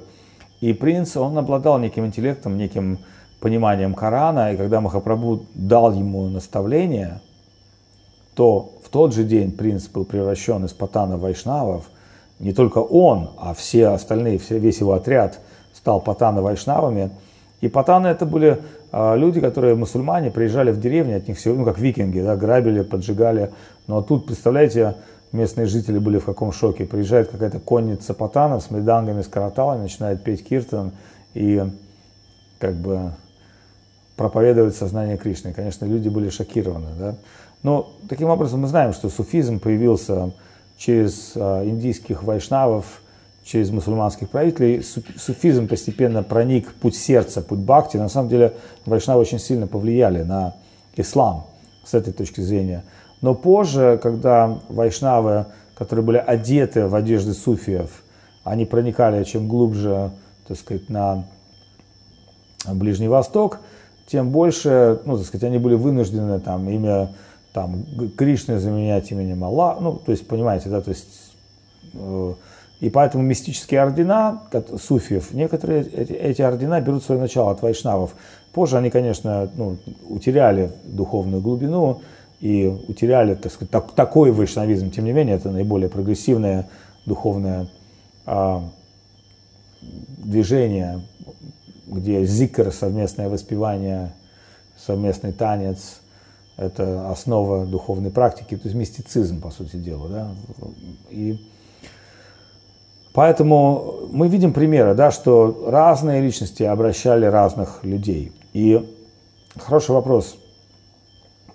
[0.63, 2.99] И принц, он обладал неким интеллектом, неким
[3.41, 7.19] пониманием Корана, и когда Махапрабху дал ему наставление,
[8.33, 11.89] то в тот же день принц был превращен из патана вайшнавов.
[12.39, 15.41] Не только он, а все остальные, все, весь его отряд
[15.73, 17.11] стал патана вайшнавами.
[17.59, 18.61] И патаны это были
[18.93, 22.83] э, люди, которые мусульмане, приезжали в деревни, от них все, ну как викинги, да, грабили,
[22.83, 23.51] поджигали.
[23.87, 24.95] Но тут, представляете,
[25.33, 26.85] местные жители были в каком шоке.
[26.85, 30.91] Приезжает какая-то конница патанов с медангами, с караталами, начинает петь киртан
[31.33, 31.63] и
[32.59, 33.11] как бы
[34.15, 35.53] проповедовать сознание Кришны.
[35.53, 36.89] Конечно, люди были шокированы.
[36.97, 37.15] Да?
[37.63, 40.31] Но таким образом мы знаем, что суфизм появился
[40.77, 43.01] через а, индийских вайшнавов,
[43.43, 44.83] через мусульманских правителей.
[44.83, 47.97] Суфизм постепенно проник путь сердца, путь бхакти.
[47.97, 48.53] На самом деле
[48.85, 50.55] вайшнавы очень сильно повлияли на
[50.95, 51.47] ислам
[51.83, 52.83] с этой точки зрения.
[53.23, 58.03] Но позже, когда вайшнавы, которые были одеты в одежды суфиев,
[58.43, 60.11] они проникали чем глубже,
[60.45, 61.23] так сказать, на
[62.67, 63.59] Ближний Восток,
[64.07, 67.15] тем больше, ну, так сказать, они были вынуждены там имя
[67.53, 67.85] там
[68.17, 71.07] Кришны заменять именем Аллах, ну, то есть, понимаете, да, то есть,
[71.93, 72.33] э,
[72.81, 74.41] и поэтому мистические ордена
[74.77, 78.15] суфиев, некоторые эти, эти ордена берут свое начало от вайшнавов.
[78.51, 79.77] Позже они, конечно, ну,
[80.09, 82.01] утеряли духовную глубину,
[82.39, 84.91] и утеряли, так сказать, так, такой вайшнавизм.
[84.91, 86.67] Тем не менее, это наиболее прогрессивное
[87.05, 87.67] духовное
[88.25, 88.63] а,
[90.17, 91.01] движение,
[91.87, 94.13] где зикр, совместное воспевание,
[94.77, 96.01] совместный танец,
[96.57, 100.07] это основа духовной практики, то есть мистицизм, по сути дела.
[100.07, 100.31] Да?
[101.09, 101.39] И
[103.13, 108.31] поэтому мы видим примеры, да, что разные личности обращали разных людей.
[108.53, 108.87] И
[109.57, 110.37] хороший вопрос,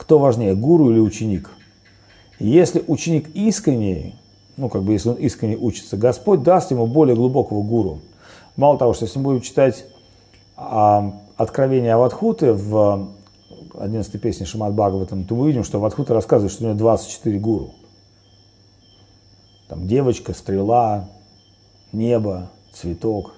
[0.08, 1.50] кто важнее, гуру или ученик?
[2.38, 4.14] Если ученик искренний,
[4.56, 7.98] ну, как бы, если он искренне учится, Господь даст ему более глубокого гуру.
[8.56, 9.84] Мало того, что если мы будем читать
[10.56, 13.10] а, Откровение Аватхуты в
[13.78, 17.74] 11 песне Шимат Бхагаватам, то мы увидим, что Аватхута рассказывает, что у него 24 гуру.
[19.68, 21.10] Там девочка, стрела,
[21.92, 23.34] небо, цветок,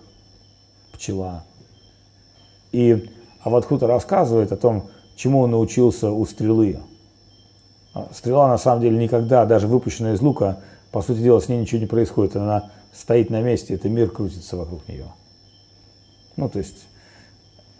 [0.92, 1.42] пчела.
[2.70, 3.10] И
[3.42, 4.84] Аватхута рассказывает о том,
[5.20, 6.80] чему он научился у стрелы.
[7.92, 10.60] А стрела на самом деле никогда, даже выпущенная из лука,
[10.92, 12.36] по сути дела, с ней ничего не происходит.
[12.36, 15.06] Она стоит на месте, это мир крутится вокруг нее.
[16.36, 16.86] Ну, то есть,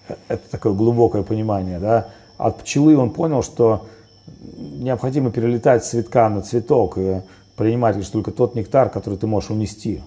[0.09, 2.11] э, это такое глубокое понимание, да.
[2.37, 3.87] От пчелы он понял, что
[4.43, 7.23] необходимо перелетать цветка на цветок и
[7.57, 10.03] принимать лишь только тот нектар, который ты можешь унести.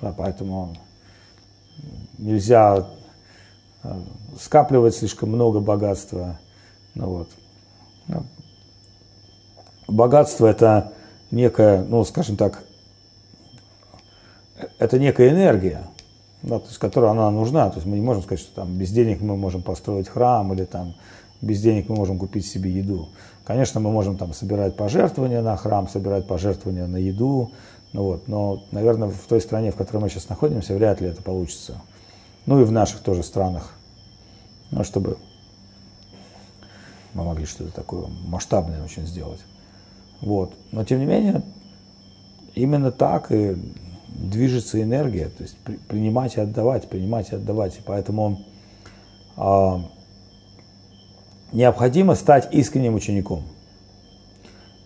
[0.00, 0.74] Да, поэтому
[2.16, 2.88] нельзя
[4.40, 6.38] скапливать слишком много богатства.
[6.94, 7.28] Ну, вот.
[8.08, 8.24] Ну,
[9.88, 10.92] богатство это
[11.30, 12.62] некая, ну, скажем так,
[14.78, 15.82] это некая энергия,
[16.42, 17.68] да, то есть, которая она нужна.
[17.70, 20.64] То есть мы не можем сказать, что там без денег мы можем построить храм или
[20.64, 20.94] там
[21.40, 23.08] без денег мы можем купить себе еду.
[23.44, 27.52] Конечно, мы можем там собирать пожертвования на храм, собирать пожертвования на еду,
[27.92, 31.22] ну вот, но, наверное, в той стране, в которой мы сейчас находимся, вряд ли это
[31.22, 31.80] получится.
[32.46, 33.75] Ну и в наших тоже странах
[34.70, 35.18] ну, чтобы
[37.14, 39.40] мы могли что-то такое масштабное очень сделать.
[40.20, 40.54] Вот.
[40.72, 41.42] Но тем не менее,
[42.54, 43.56] именно так и
[44.08, 45.56] движется энергия, то есть
[45.88, 47.76] принимать и отдавать, принимать и отдавать.
[47.76, 48.44] И поэтому
[49.36, 49.82] а,
[51.52, 53.44] необходимо стать искренним учеником.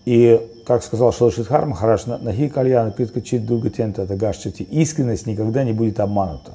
[0.05, 5.73] И, как сказал Шалашидхар Махараш, Нахи Кальяна Критка Чит Дуга Тента Тагашчати, искренность никогда не
[5.73, 6.53] будет обманута.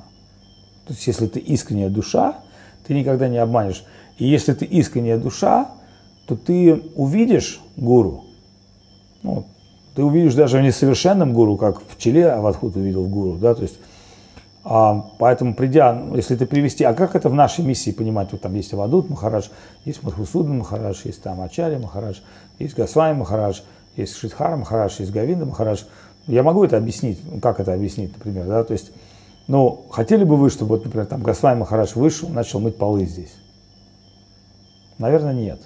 [0.85, 2.39] То есть, если ты искренняя душа,
[2.87, 3.83] ты никогда не обманешь.
[4.17, 5.71] И если ты искренняя душа,
[6.25, 8.25] то ты увидишь гуру.
[9.23, 9.45] Ну,
[9.95, 13.75] ты увидишь даже в несовершенном гуру, как в пчеле Авадхут увидел гуру, да, то есть
[14.67, 18.55] а, поэтому придя, если ты привести, а как это в нашей миссии понимать, вот там
[18.55, 19.49] есть Авадут Махарадж,
[19.85, 22.17] есть Мадхусудан Махарадж, есть там Ачарья Махарадж,
[22.57, 23.61] есть Госвами Махарадж,
[23.95, 25.83] есть Шидхара Махарадж, есть Гавинда Махарадж.
[26.25, 28.91] Я могу это объяснить, как это объяснить, например, да, то есть,
[29.47, 33.35] ну, хотели бы вы, чтобы, вот, например, там Госвами Махарадж вышел, начал мыть полы здесь?
[34.97, 35.61] Наверное, нет.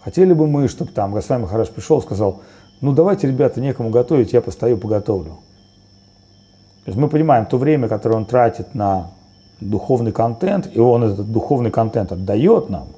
[0.00, 2.42] Хотели бы мы, чтобы там Госвами Махарадж пришел и сказал,
[2.80, 5.38] ну, давайте, ребята, некому готовить, я постою, поготовлю.
[6.84, 9.10] То есть мы понимаем то время, которое он тратит на
[9.60, 12.88] духовный контент, и он этот духовный контент отдает нам,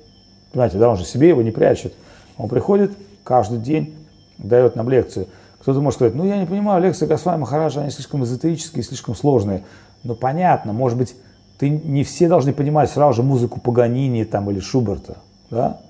[0.52, 1.94] понимаете, да, он же себе его не прячет.
[2.36, 2.92] Он приходит
[3.24, 3.94] каждый день,
[4.38, 5.26] дает нам лекцию.
[5.60, 9.64] Кто-то может сказать, ну я не понимаю, лекции Госвами Махараджа, они слишком эзотерические, слишком сложные.
[10.04, 11.14] Но понятно, может быть,
[11.58, 15.18] ты не все должны понимать сразу же музыку Паганини там, или Шуберта,
[15.50, 15.80] да?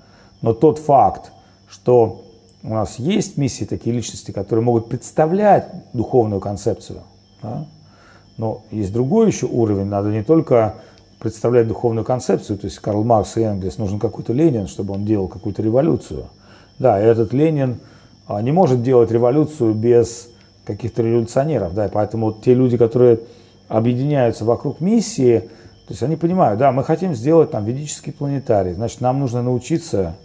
[0.42, 1.30] но тот факт,
[1.68, 2.24] что
[2.62, 7.02] у нас есть миссии, такие личности, которые могут представлять духовную концепцию,
[7.42, 7.66] да?
[8.36, 10.76] Но есть другой еще уровень, надо не только
[11.20, 15.28] представлять духовную концепцию, то есть Карл Маркс и Энгельс, нужен какой-то Ленин, чтобы он делал
[15.28, 16.24] какую-то революцию.
[16.78, 17.78] Да, и этот Ленин
[18.38, 20.28] не может делать революцию без
[20.64, 23.20] каких-то революционеров, да, и поэтому вот те люди, которые
[23.68, 29.00] объединяются вокруг миссии, то есть они понимают, да, мы хотим сделать там ведический планетарий, значит,
[29.00, 30.16] нам нужно научиться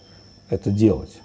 [0.50, 1.22] это делать.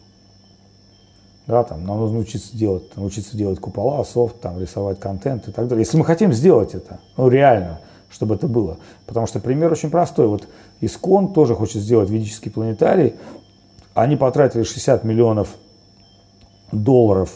[1.47, 5.67] Да, там, нам нужно учиться делать, научиться делать купола, софт, там, рисовать контент и так
[5.67, 5.85] далее.
[5.85, 8.79] Если мы хотим сделать это, ну реально, чтобы это было.
[9.07, 10.29] Потому что пример очень простой.
[10.29, 10.47] Вот
[10.81, 13.15] Искон тоже хочет сделать ведический планетарий.
[13.95, 15.49] Они потратили 60 миллионов
[16.73, 17.33] долларов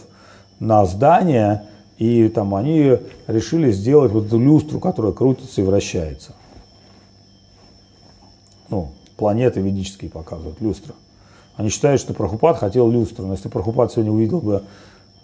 [0.60, 1.64] на здание,
[1.98, 6.32] и там они решили сделать вот эту люстру, которая крутится и вращается.
[8.68, 10.94] Ну, планеты ведические показывают, люстра.
[11.56, 13.26] Они считают, что Прохупат хотел люстру.
[13.26, 14.64] Но если Прохупат сегодня увидел бы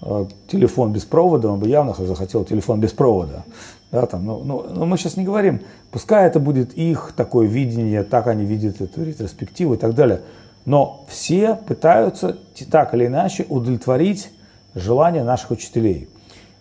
[0.03, 3.45] э, телефон без провода, он бы явно захотел телефон без провода.
[3.91, 8.05] Да, там, но, но, но мы сейчас не говорим, пускай это будет их такое видение,
[8.05, 10.21] так они видят эту ретроспективу и так далее.
[10.65, 12.39] Но все пытаются
[12.71, 14.31] так или иначе удовлетворить
[14.75, 16.09] желания наших учителей.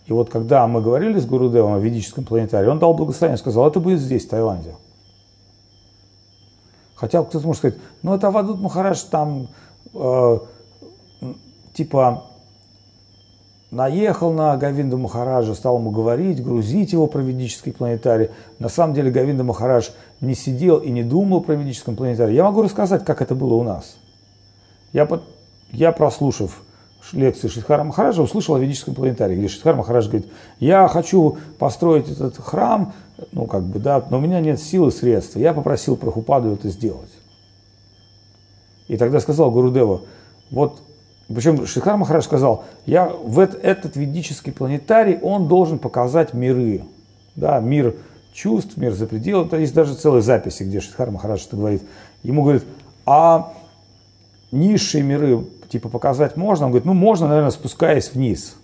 [0.05, 3.79] И вот когда мы говорили с Гурудевом о ведическом планетарии, он дал благословение, сказал, это
[3.79, 4.75] будет здесь, в Таиланде.
[6.95, 9.47] Хотя кто-то может сказать, ну это Авадут Махарадж там
[9.93, 10.39] э,
[11.73, 12.28] типа
[13.71, 18.29] наехал на Гавинда Махараджа, стал ему говорить, грузить его про ведический планетарий.
[18.57, 19.89] На самом деле Гавинда Махарадж
[20.21, 22.33] не сидел и не думал про ведическом планетарии.
[22.33, 23.97] Я могу рассказать, как это было у нас.
[24.91, 25.23] Я, под,
[25.71, 26.63] я прослушав
[27.13, 32.37] лекции Шидхара Махараджа, услышал о ведическом планетарии, где Шидхар Махарадж говорит, я хочу построить этот
[32.37, 32.93] храм,
[33.31, 35.35] ну как бы, да, но у меня нет сил и средств.
[35.35, 37.11] Я попросил Прабхупаду это сделать.
[38.87, 40.01] И тогда сказал Гурудеву,
[40.49, 40.81] вот,
[41.35, 46.83] причем Шидхар Махарадж сказал, я в этот, ведический планетарий, он должен показать миры,
[47.35, 47.95] да, мир
[48.33, 49.47] чувств, мир за пределом.
[49.47, 51.83] То есть даже целые записи, где Шидхар Махарадж это говорит.
[52.23, 52.65] Ему говорит,
[53.05, 53.53] а
[54.51, 56.65] низшие миры типа показать можно?
[56.65, 58.55] Он говорит, ну можно, наверное, спускаясь вниз.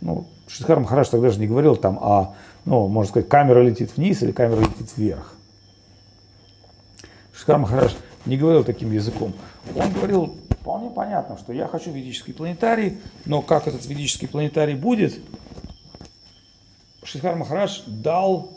[0.00, 4.22] Ну, Шидхар Махарадж тогда же не говорил там, а, ну, можно сказать, камера летит вниз
[4.22, 5.34] или камера летит вверх.
[7.32, 9.32] Шидхар Махарадж не говорил таким языком.
[9.74, 15.14] Он говорил вполне понятно, что я хочу ведический планетарий, но как этот ведический планетарий будет,
[17.04, 18.50] Шидхар Махарадж дал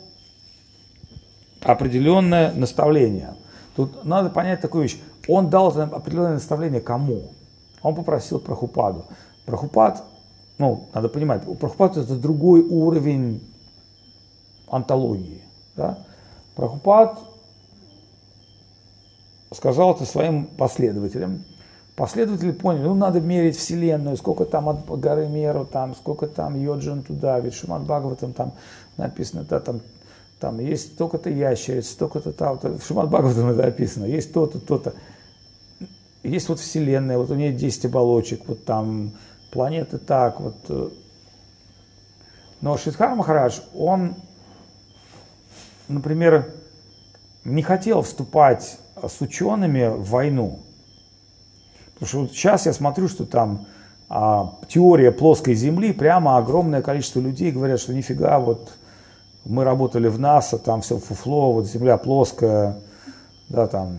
[1.62, 3.36] определенное наставление.
[3.76, 4.98] Тут надо понять такую вещь.
[5.28, 7.30] Он дал определенное наставление кому?
[7.84, 9.06] Он попросил Прохупаду.
[9.46, 10.04] Прохупад,
[10.58, 13.48] ну, надо понимать, у Прохупада это другой уровень
[14.68, 15.44] антологии.
[15.76, 16.00] Да?
[16.56, 17.20] Прохупад
[19.52, 21.46] сказал это своим последователям.
[22.00, 27.04] Последователи поняли, ну надо мерить Вселенную, сколько там от горы Меру, там, сколько там Йоджин
[27.04, 28.54] туда, ведь Шимат Бхагаватам там
[28.96, 29.82] написано, да, там,
[30.40, 34.94] там есть столько-то ящериц, столько-то там, в Шимат Бхагаватам это описано, есть то-то, то-то
[36.24, 39.12] есть вот Вселенная, вот у нее 10 оболочек, вот там
[39.52, 40.94] планеты так, вот.
[42.62, 44.16] Но Шидхар Махарадж, он,
[45.90, 46.50] например,
[47.44, 50.60] не хотел вступать с учеными в войну.
[52.00, 53.66] Потому что вот сейчас я смотрю, что там
[54.08, 58.72] а, теория плоской Земли, прямо огромное количество людей говорят, что нифига, вот
[59.46, 62.78] мы работали в НАСА, там все фуфло, вот Земля плоская,
[63.50, 63.98] да, там,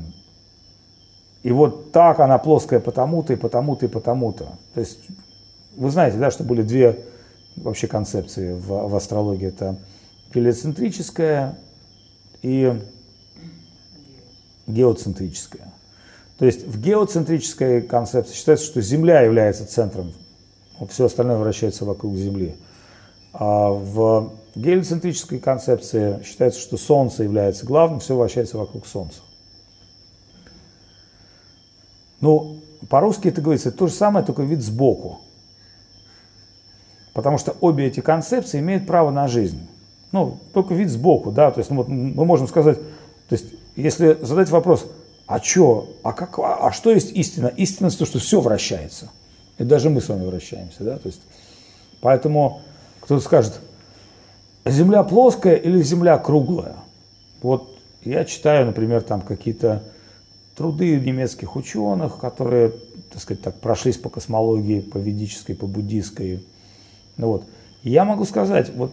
[1.42, 4.52] и вот так она плоская потому-то и потому-то и потому-то.
[4.74, 4.98] То есть
[5.76, 7.04] вы знаете, да, что были две
[7.56, 9.48] вообще концепции в, в астрологии.
[9.48, 9.76] Это
[10.34, 11.58] гелиоцентрическая
[12.42, 12.80] и
[14.66, 15.69] геоцентрическая.
[16.40, 20.14] То есть в геоцентрической концепции считается, что Земля является центром,
[20.88, 22.56] все остальное вращается вокруг Земли.
[23.34, 29.20] А в гелиоцентрической концепции считается, что Солнце является главным, все вращается вокруг Солнца.
[32.22, 35.20] Ну, по-русски это говорится, то же самое, только вид сбоку.
[37.12, 39.60] Потому что обе эти концепции имеют право на жизнь.
[40.10, 42.78] Ну, только вид сбоку, да, то есть ну, вот мы можем сказать,
[43.28, 43.44] то есть
[43.76, 44.86] если задать вопрос,
[45.30, 47.46] а что, а, как, а, а что есть истина?
[47.46, 49.10] Истина то, что все вращается.
[49.58, 51.20] И даже мы с вами вращаемся, да, то есть,
[52.00, 52.62] поэтому
[52.98, 53.60] кто-то скажет,
[54.66, 56.74] земля плоская или земля круглая?
[57.42, 59.84] Вот я читаю, например, там какие-то
[60.56, 62.72] труды немецких ученых, которые,
[63.12, 66.44] так сказать, так прошлись по космологии, по ведической, по буддийской.
[67.18, 67.44] Ну вот.
[67.84, 68.90] Я могу сказать, вот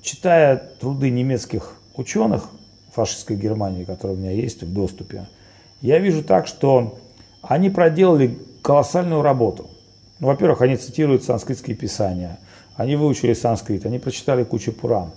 [0.00, 2.48] читая труды немецких ученых
[2.94, 5.26] фашистской Германии, которые у меня есть в доступе,
[5.80, 6.98] я вижу так, что
[7.42, 9.70] они проделали колоссальную работу.
[10.18, 12.38] Ну, во-первых, они цитируют санскритские писания,
[12.74, 15.10] они выучили санскрит, они прочитали кучу пуран.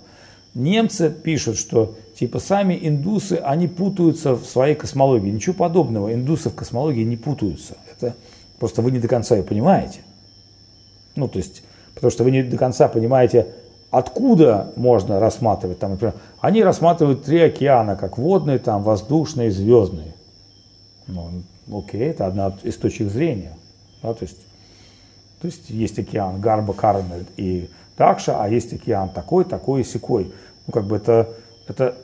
[0.54, 5.30] Немцы пишут, что типа сами индусы, они путаются в своей космологии.
[5.30, 7.76] Ничего подобного, индусы в космологии не путаются.
[7.96, 8.14] Это
[8.58, 10.00] просто вы не до конца ее понимаете.
[11.16, 11.62] Ну, то есть,
[11.94, 13.46] потому что вы не до конца понимаете,
[13.90, 15.78] откуда можно рассматривать.
[15.78, 20.14] Там, например, они рассматривают три океана, как водный, там, воздушный и звездный.
[21.10, 23.56] Ну, окей, это одна из точек зрения.
[24.02, 24.38] Да, то, есть,
[25.40, 30.32] то есть есть океан Гарба, Кармель и Такша, а есть океан такой, такой и секой.
[30.66, 31.28] Ну, как бы это,
[31.68, 31.94] это,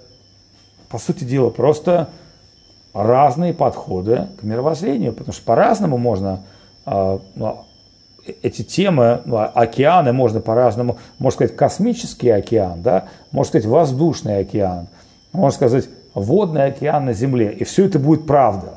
[0.89, 2.11] по сути дела, просто
[2.93, 6.45] разные подходы к мировоззрению, потому что по-разному можно
[6.87, 7.65] э, ну,
[8.43, 14.89] эти темы, ну, океаны можно по-разному, можно сказать, космический океан, да, можно сказать, воздушный океан,
[15.33, 18.75] можно сказать, водный океан на Земле, и все это будет правда.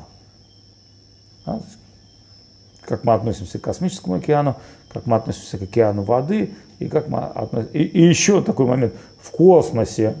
[2.82, 4.56] Как мы относимся к космическому океану,
[4.92, 7.76] как мы относимся к океану воды, и как мы относимся...
[7.76, 8.94] И, и еще такой момент.
[9.20, 10.16] В космосе,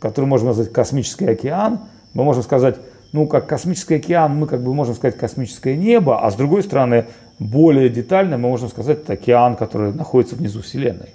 [0.00, 1.80] который можно назвать космический океан,
[2.12, 2.76] мы можем сказать,
[3.12, 7.06] ну, как космический океан, мы как бы можем сказать космическое небо, а с другой стороны,
[7.38, 11.14] более детально мы можем сказать, это океан, который находится внизу Вселенной.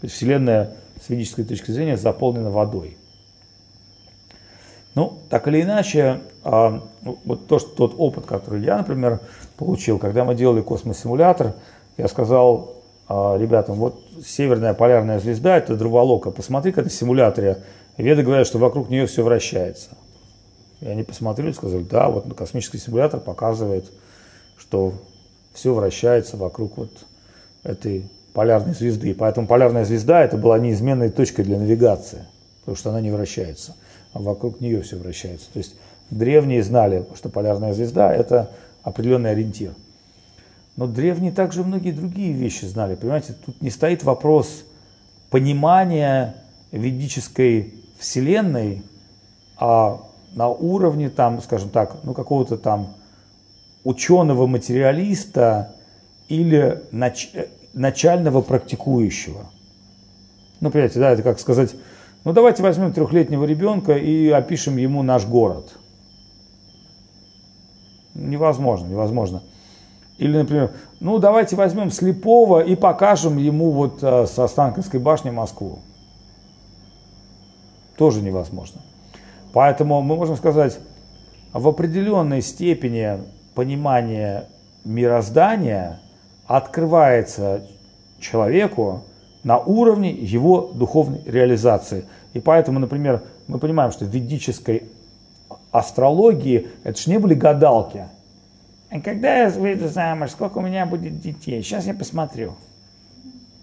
[0.00, 0.72] То есть Вселенная
[1.04, 2.96] с ведической точки зрения заполнена водой.
[4.94, 9.18] Ну, так или иначе, а, ну, вот то, что, тот опыт, который я, например,
[9.56, 11.54] получил, когда мы делали космосимулятор,
[11.96, 12.76] я сказал
[13.08, 17.64] а, ребятам, вот северная полярная звезда, это дроволока, посмотри-ка на симуляторе.
[17.96, 19.90] Веды говорят, что вокруг нее все вращается.
[20.80, 23.90] И они посмотрели и сказали, да, вот космический симулятор показывает,
[24.56, 24.92] что
[25.52, 26.92] все вращается вокруг вот
[27.64, 29.14] этой полярной звезды.
[29.14, 32.24] Поэтому полярная звезда это была неизменной точкой для навигации,
[32.60, 33.74] потому что она не вращается
[34.16, 35.46] а вокруг нее все вращается.
[35.52, 35.74] То есть
[36.10, 38.50] древние знали, что полярная звезда– это
[38.82, 39.72] определенный ориентир.
[40.76, 42.94] Но древние также многие другие вещи знали.
[42.94, 44.64] Понимаете, тут не стоит вопрос
[45.30, 46.36] понимания
[46.70, 48.82] ведической вселенной,
[49.58, 50.02] а
[50.34, 52.94] на уровне, там, скажем так, ну, какого-то там
[53.84, 55.74] ученого-материалиста
[56.28, 57.30] или нач
[57.72, 59.46] начального практикующего.
[60.60, 61.74] Ну, понимаете, да, это как сказать,
[62.24, 65.76] ну давайте возьмем трехлетнего ребенка и опишем ему наш город.
[68.16, 69.42] Невозможно, невозможно.
[70.18, 75.80] Или, например, ну давайте возьмем слепого и покажем ему вот э, со Останкинской башни Москву.
[77.98, 78.80] Тоже невозможно.
[79.52, 80.78] Поэтому мы можем сказать,
[81.52, 83.18] в определенной степени
[83.54, 84.46] понимание
[84.84, 86.00] мироздания
[86.46, 87.66] открывается
[88.18, 89.04] человеку
[89.44, 92.06] на уровне его духовной реализации.
[92.32, 94.84] И поэтому, например, мы понимаем, что в ведической
[95.78, 98.04] астрологии это же не были гадалки.
[98.90, 101.62] А когда я выйду замуж, сколько у меня будет детей?
[101.62, 102.54] Сейчас я посмотрю.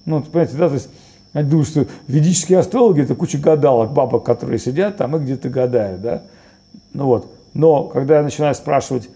[0.06, 0.90] Ну, понимаете, да, то есть
[1.34, 6.02] я думаю, что ведические астрологи это куча гадалок, бабок, которые сидят там и где-то гадают,
[6.02, 6.24] да.
[6.94, 7.34] Ну вот.
[7.54, 9.10] Но когда я начинаю спрашивать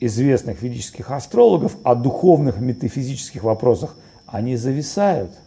[0.00, 5.30] известных ведических астрологов о духовных метафизических вопросах, они зависают–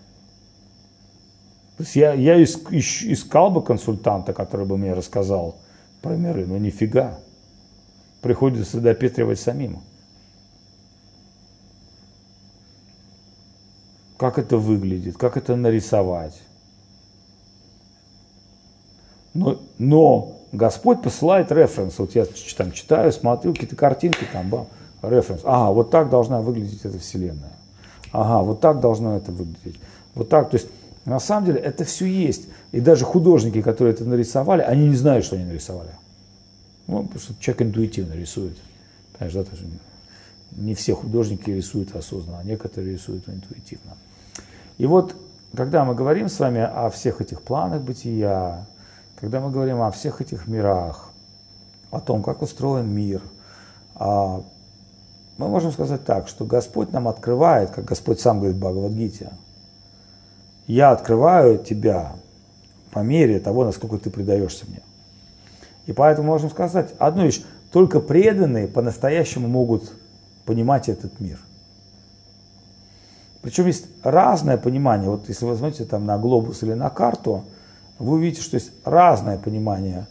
[1.79, 5.55] то есть я, я искал бы консультанта, который бы мне рассказал
[6.01, 7.19] про миры, но нифига.
[8.21, 9.79] Приходится допетривать самим.
[14.17, 16.37] Как это выглядит, как это нарисовать.
[19.33, 21.97] Но, но Господь посылает референс.
[21.99, 22.25] Вот я
[22.57, 24.67] там читаю, смотрю какие-то картинки, там, бам,
[25.01, 25.41] референс.
[25.45, 27.53] Ага, вот так должна выглядеть эта Вселенная.
[28.11, 29.79] Ага, вот так должно это выглядеть.
[30.15, 30.67] Вот так, то есть
[31.09, 32.47] на самом деле это все есть.
[32.71, 35.91] И даже художники, которые это нарисовали, они не знают, что они нарисовали.
[36.87, 38.57] Ну, потому что человек интуитивно рисует.
[39.17, 39.57] Понимаешь, да,
[40.51, 43.91] не все художники рисуют осознанно, а некоторые рисуют интуитивно.
[44.77, 45.15] И вот,
[45.55, 48.65] когда мы говорим с вами о всех этих планах бытия,
[49.19, 51.11] когда мы говорим о всех этих мирах,
[51.91, 53.21] о том, как устроен мир,
[53.95, 54.41] а,
[55.37, 59.31] мы можем сказать так, что Господь нам открывает, как Господь сам говорит в Бхагавадгите,
[60.69, 62.15] я открываю тебя
[62.91, 64.81] по мере того, насколько ты предаешься мне.
[65.87, 67.41] И поэтому можем сказать одну вещь,
[67.71, 69.91] только преданные по-настоящему могут
[70.45, 71.39] понимать этот мир.
[73.41, 75.09] Причем есть разное понимание.
[75.09, 77.45] Вот если вы возьмете там на глобус или на карту,
[77.97, 80.05] вы увидите, что есть разное понимание.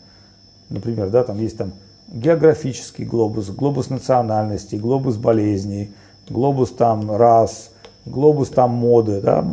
[0.70, 1.72] Например, да, там есть там
[2.08, 5.92] географический глобус, глобус национальности, глобус болезней,
[6.28, 7.70] глобус там рас,
[8.06, 9.46] глобус там моды, да,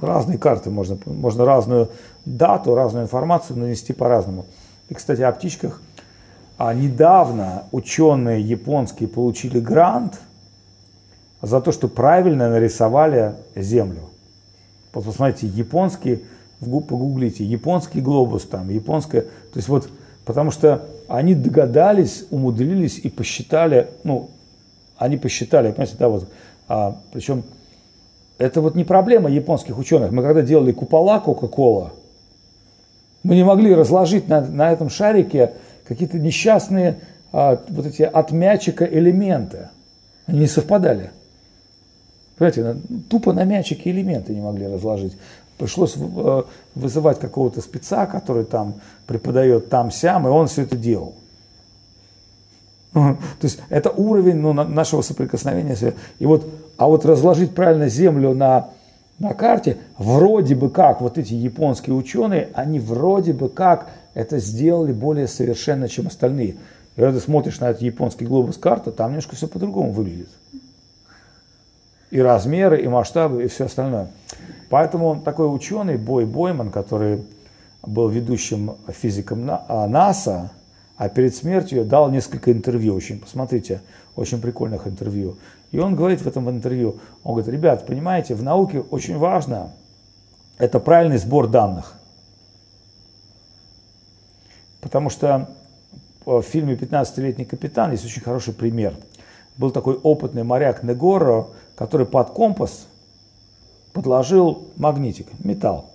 [0.00, 1.90] разные карты можно, можно разную
[2.24, 4.46] дату, разную информацию нанести по-разному.
[4.88, 5.80] И, кстати, о птичках.
[6.56, 10.20] А недавно ученые японские получили грант
[11.40, 14.10] за то, что правильно нарисовали Землю.
[14.92, 16.24] Вот посмотрите, японский
[16.60, 19.88] погуглите, японский глобус там, японская, то есть вот,
[20.24, 24.30] потому что они догадались, умудрились и посчитали, ну,
[24.96, 26.28] они посчитали, понимаете, да, вот,
[26.66, 27.44] а, причем
[28.38, 30.12] это вот не проблема японских ученых.
[30.12, 31.92] Мы когда делали купола Кока-Кола,
[33.24, 35.52] мы не могли разложить на, на этом шарике
[35.86, 37.00] какие-то несчастные
[37.32, 39.70] а, вот эти от мячика элементы.
[40.26, 41.10] Они не совпадали.
[42.36, 42.76] Понимаете,
[43.10, 45.16] тупо на мячике элементы не могли разложить.
[45.56, 46.42] Пришлось э,
[46.76, 48.74] вызывать какого-то спеца, который там
[49.06, 51.14] преподает там-сям, и он все это делал.
[53.40, 55.76] То есть это уровень ну, нашего соприкосновения.
[56.18, 56.46] И вот,
[56.76, 58.70] а вот разложить правильно землю на,
[59.18, 64.92] на карте, вроде бы как, вот эти японские ученые, они вроде бы как это сделали
[64.92, 66.56] более совершенно, чем остальные.
[66.96, 70.28] И когда ты смотришь на этот японский глобус карта, там немножко все по-другому выглядит.
[72.10, 74.08] И размеры, и масштабы, и все остальное.
[74.70, 77.22] Поэтому такой ученый Бой Бойман, который
[77.86, 80.50] был ведущим физиком а, НАСА,
[80.98, 83.80] а перед смертью дал несколько интервью, очень, посмотрите,
[84.16, 85.36] очень прикольных интервью.
[85.70, 89.70] И он говорит в этом интервью, он говорит, ребят, понимаете, в науке очень важно,
[90.58, 91.94] это правильный сбор данных.
[94.80, 95.48] Потому что
[96.26, 98.94] в фильме «15-летний капитан» есть очень хороший пример.
[99.56, 101.46] Был такой опытный моряк Негоро,
[101.76, 102.86] который под компас
[103.92, 105.90] подложил магнитик, металл.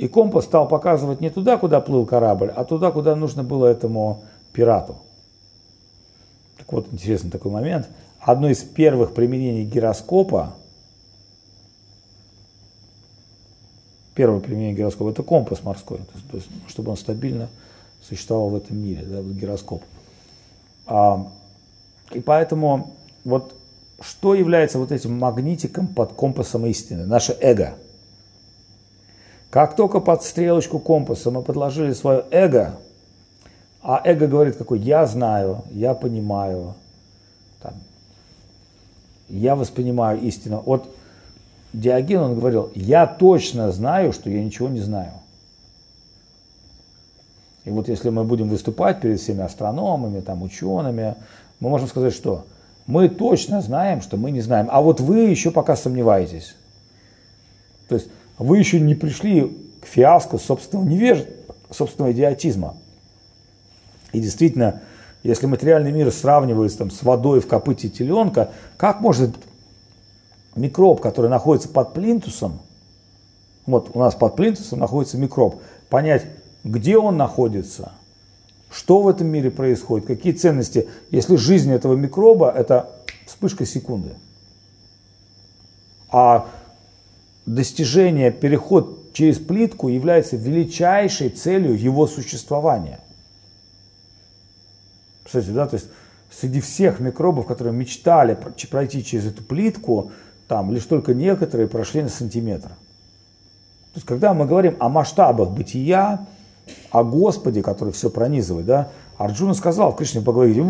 [0.00, 4.22] И компас стал показывать не туда, куда плыл корабль, а туда, куда нужно было этому
[4.54, 4.96] пирату.
[6.56, 7.86] Так вот, интересный такой момент.
[8.18, 10.54] Одно из первых применений гироскопа,
[14.14, 17.50] первое применение гироскопа, это компас морской, то есть, то есть чтобы он стабильно
[18.00, 19.82] существовал в этом мире, да, гироскоп.
[20.86, 21.30] А,
[22.10, 22.96] и поэтому
[23.26, 23.54] вот
[24.00, 27.04] что является вот этим магнитиком под компасом истины?
[27.04, 27.74] Наше эго.
[29.50, 32.76] Как только под стрелочку компаса мы подложили свое эго,
[33.82, 36.74] а эго говорит какой «я знаю», «я понимаю»,
[37.62, 37.74] там,
[39.28, 40.62] «я воспринимаю истину».
[40.64, 40.94] Вот
[41.72, 45.12] Диоген, он говорил «я точно знаю, что я ничего не знаю».
[47.64, 51.16] И вот если мы будем выступать перед всеми астрономами, там, учеными,
[51.58, 52.44] мы можем сказать, что–
[52.90, 54.66] мы точно знаем, что мы не знаем.
[54.68, 56.56] А вот вы еще пока сомневаетесь.
[57.88, 58.08] То есть
[58.40, 61.32] вы еще не пришли к фиаско собственного невежества,
[61.70, 62.76] собственного идиотизма.
[64.12, 64.82] И действительно,
[65.22, 69.30] если материальный мир сравнивается там, с водой в копыте теленка, как может
[70.56, 72.58] микроб, который находится под плинтусом,
[73.66, 76.26] вот у нас под плинтусом находится микроб, понять,
[76.64, 77.92] где он находится–
[78.70, 82.90] что в этом мире происходит, какие ценности, если жизнь этого микроба– это
[83.26, 84.10] вспышка секунды.
[86.08, 86.46] А
[87.46, 93.00] достижение, переход через плитку является величайшей целью его существования.
[95.24, 95.88] Кстати, да, то есть
[96.30, 98.36] среди всех микробов, которые мечтали
[98.70, 100.12] пройти через эту плитку,
[100.48, 102.68] там лишь только некоторые прошли на сантиметр.
[102.68, 106.26] То есть, когда мы говорим о масштабах бытия,
[106.90, 108.88] о Господе, который все пронизывает, да,
[109.20, 110.64] Арджуна сказал Кришне по голове,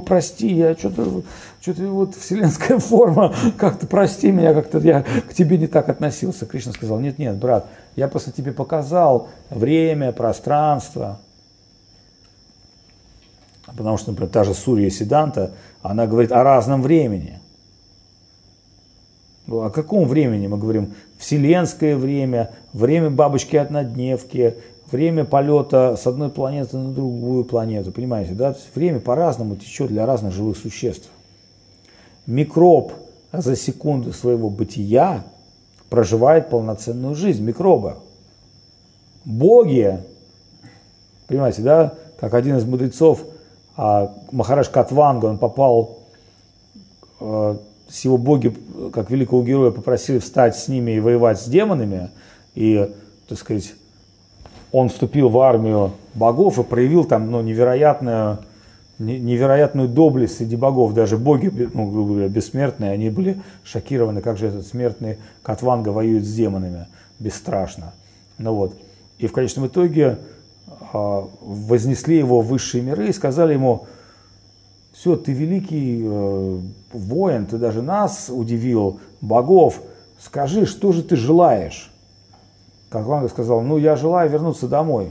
[0.00, 1.22] прости, я что-то,
[1.62, 6.44] что-то вот вселенская форма, как-то прости меня, как-то я к тебе не так относился.
[6.44, 11.20] Кришна сказал, нет, нет, брат, я просто тебе показал время, пространство.
[13.64, 17.40] Потому что, например, та же Сурья Сиданта, она говорит о разном времени.
[19.48, 20.92] О каком времени мы говорим?
[21.16, 24.56] Вселенское время, время бабочки однодневки,
[24.92, 28.54] время полета с одной планеты на другую планету, понимаете, да?
[28.74, 31.08] Время по-разному течет для разных живых существ.
[32.26, 32.92] Микроб
[33.32, 35.24] за секунду своего бытия
[35.88, 37.98] проживает полноценную жизнь, микроба.
[39.24, 39.98] Боги,
[41.26, 43.24] понимаете, да, как один из мудрецов,
[43.76, 45.98] а Махараш Катванга, он попал,
[47.20, 47.56] э,
[47.88, 48.54] с его боги,
[48.92, 52.10] как великого героя, попросили встать с ними и воевать с демонами,
[52.54, 52.90] и,
[53.28, 53.74] так сказать,
[54.72, 58.38] он вступил в армию богов и проявил там ну, невероятную,
[58.98, 60.94] невероятную доблесть среди богов.
[60.94, 66.24] Даже боги, ну, грубо говоря, бессмертные, они были шокированы, как же этот смертный Катванга воюет
[66.24, 66.86] с демонами
[67.18, 67.92] бесстрашно.
[68.38, 68.74] Ну вот.
[69.18, 70.18] И в конечном итоге
[70.92, 73.86] э, вознесли его в высшие миры и сказали ему,
[74.92, 76.58] все, ты великий э,
[76.92, 79.80] воин, ты даже нас удивил, богов,
[80.18, 81.91] скажи, что же ты желаешь?
[82.92, 85.08] Как Ванга сказал, ну я желаю вернуться домой.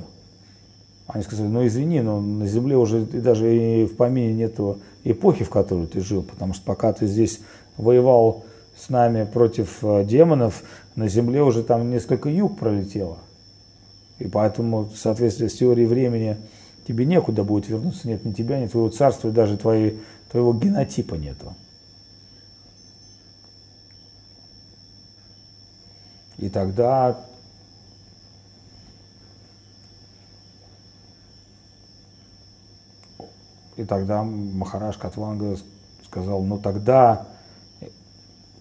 [1.08, 5.50] Они сказали, ну извини, но на Земле уже даже и в помине нету эпохи, в
[5.50, 7.40] которой ты жил, потому что пока ты здесь
[7.78, 8.46] воевал
[8.78, 10.62] с нами против э, демонов,
[10.96, 13.18] на Земле уже там несколько юг пролетело.
[14.20, 16.38] И поэтому в соответствии с теорией времени
[16.88, 21.16] тебе некуда будет вернуться, нет ни тебя, ни твоего царства, и даже твоей, твоего генотипа
[21.16, 21.56] нету.
[26.38, 27.26] И тогда
[33.78, 35.58] И тогда Махараш Катванга
[36.06, 37.28] сказал, ну тогда,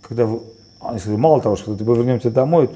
[0.03, 0.41] когда вы,
[0.81, 2.71] они сказали, мало того, что ты вернемся домой,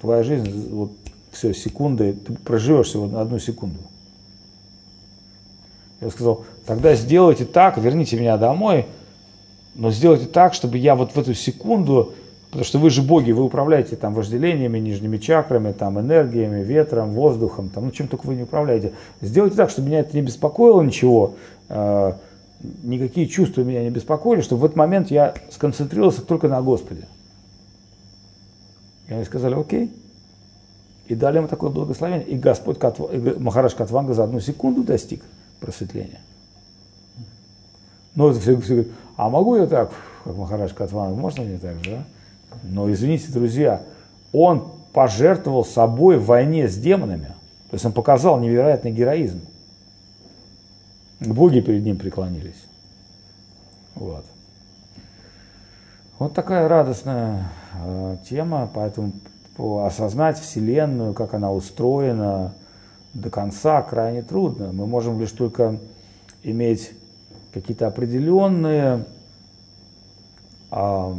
[0.00, 0.90] твоя жизнь, вот
[1.30, 3.78] все, секунды, ты проживешь всего одну секунду.
[6.00, 8.86] Я сказал, тогда сделайте так, верните меня домой,
[9.74, 12.14] но сделайте так, чтобы я вот в эту секунду
[12.50, 17.68] Потому что вы же боги, вы управляете там вожделениями, нижними чакрами, там энергиями, ветром, воздухом,
[17.68, 18.92] там, ну чем только вы не управляете.
[19.20, 21.34] Сделайте так, чтобы меня это не беспокоило ничего,
[21.68, 22.12] э,
[22.82, 27.02] никакие чувства меня не беспокоили, чтобы в этот момент я сконцентрировался только на Господе.
[29.08, 29.92] И они сказали, окей.
[31.06, 32.26] И дали ему такое благословение.
[32.26, 35.22] И Господь Катва, и Махараш Катванга за одну секунду достиг
[35.60, 36.20] просветления.
[38.14, 39.92] Но все, все говорят, а могу я так,
[40.24, 42.04] как Махараш Катванга, можно мне так же, да?
[42.62, 43.82] Но извините, друзья,
[44.32, 47.34] он пожертвовал собой в войне с демонами.
[47.70, 49.40] То есть он показал невероятный героизм.
[51.20, 52.64] Боги перед ним преклонились.
[53.94, 54.24] Вот.
[56.18, 59.12] Вот такая радостная э, тема, поэтому
[59.84, 62.54] осознать Вселенную, как она устроена
[63.14, 64.72] до конца крайне трудно.
[64.72, 65.78] Мы можем лишь только
[66.42, 66.92] иметь
[67.52, 69.04] какие-то определенные
[70.70, 71.14] э,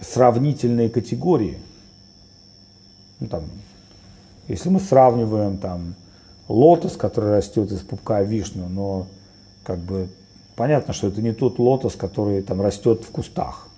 [0.00, 1.58] сравнительные категории.
[3.20, 3.44] Ну, там,
[4.46, 5.94] если мы сравниваем там
[6.48, 9.06] лотос, который растет из пупка вишню, но
[9.64, 10.08] как бы
[10.56, 13.68] понятно, что это не тот лотос, который там растет в кустах.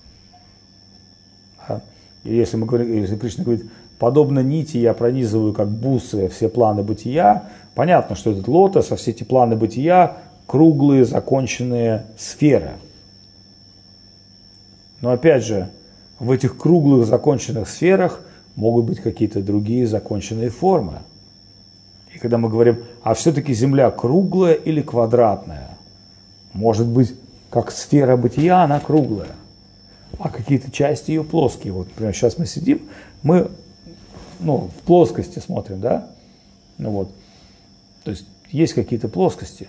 [1.69, 1.83] Да?
[2.25, 3.67] И если мы говорим, если Кришна говорит,
[3.99, 9.11] подобно нити я пронизываю как бусы все планы бытия, понятно, что этот лотос, а все
[9.11, 12.73] эти планы бытия круглые, законченные сферы.
[15.01, 15.71] Но опять же,
[16.21, 18.21] в этих круглых законченных сферах
[18.55, 20.99] могут быть какие-то другие законченные формы.
[22.15, 25.79] И когда мы говорим, а все-таки Земля круглая или квадратная?
[26.53, 27.15] Может быть,
[27.49, 29.31] как сфера бытия, она круглая,
[30.19, 31.73] а какие-то части ее плоские.
[31.73, 32.83] Вот, например, сейчас мы сидим,
[33.23, 33.51] мы
[34.41, 36.09] ну, в плоскости смотрим, да?
[36.79, 37.11] Ну вот,
[38.05, 39.69] то есть есть какие-то плоскости.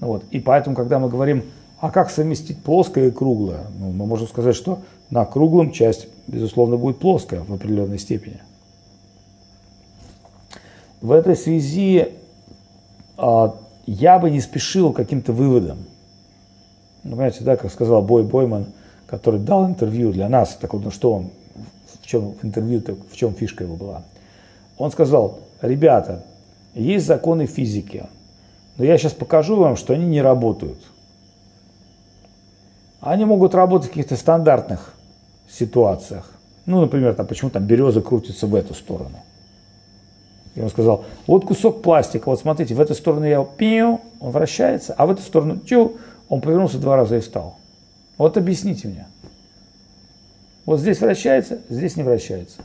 [0.00, 1.44] Ну вот, и поэтому, когда мы говорим,
[1.80, 3.64] а как совместить плоское и круглое?
[3.78, 8.40] Ну, мы можем сказать, что на круглом часть, безусловно, будет плоская в определенной степени.
[11.00, 12.08] В этой связи
[13.16, 15.78] а, я бы не спешил каким-то выводом.
[17.04, 18.66] Ну, понимаете, да, как сказал Бой Бойман,
[19.06, 21.30] который дал интервью для нас, так вот, ну что он,
[22.02, 24.02] в чем интервью, в чем фишка его была.
[24.78, 26.24] Он сказал, ребята,
[26.74, 28.06] есть законы физики,
[28.76, 30.78] но я сейчас покажу вам, что они не работают.
[33.00, 34.95] Они могут работать в каких-то стандартных
[35.50, 36.30] ситуациях.
[36.66, 39.18] Ну, например, там, почему там береза крутится в эту сторону.
[40.54, 44.94] И он сказал, вот кусок пластика, вот смотрите, в эту сторону я пью, он вращается,
[44.94, 47.56] а в эту сторону чу, он повернулся два раза и встал.
[48.16, 49.06] Вот объясните мне.
[50.64, 52.62] Вот здесь вращается, здесь не вращается.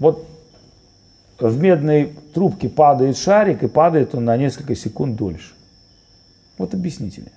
[0.00, 0.26] Вот
[1.38, 5.54] в медной трубке падает шарик, и падает он на несколько секунд дольше.
[6.58, 7.30] Вот объясните мне.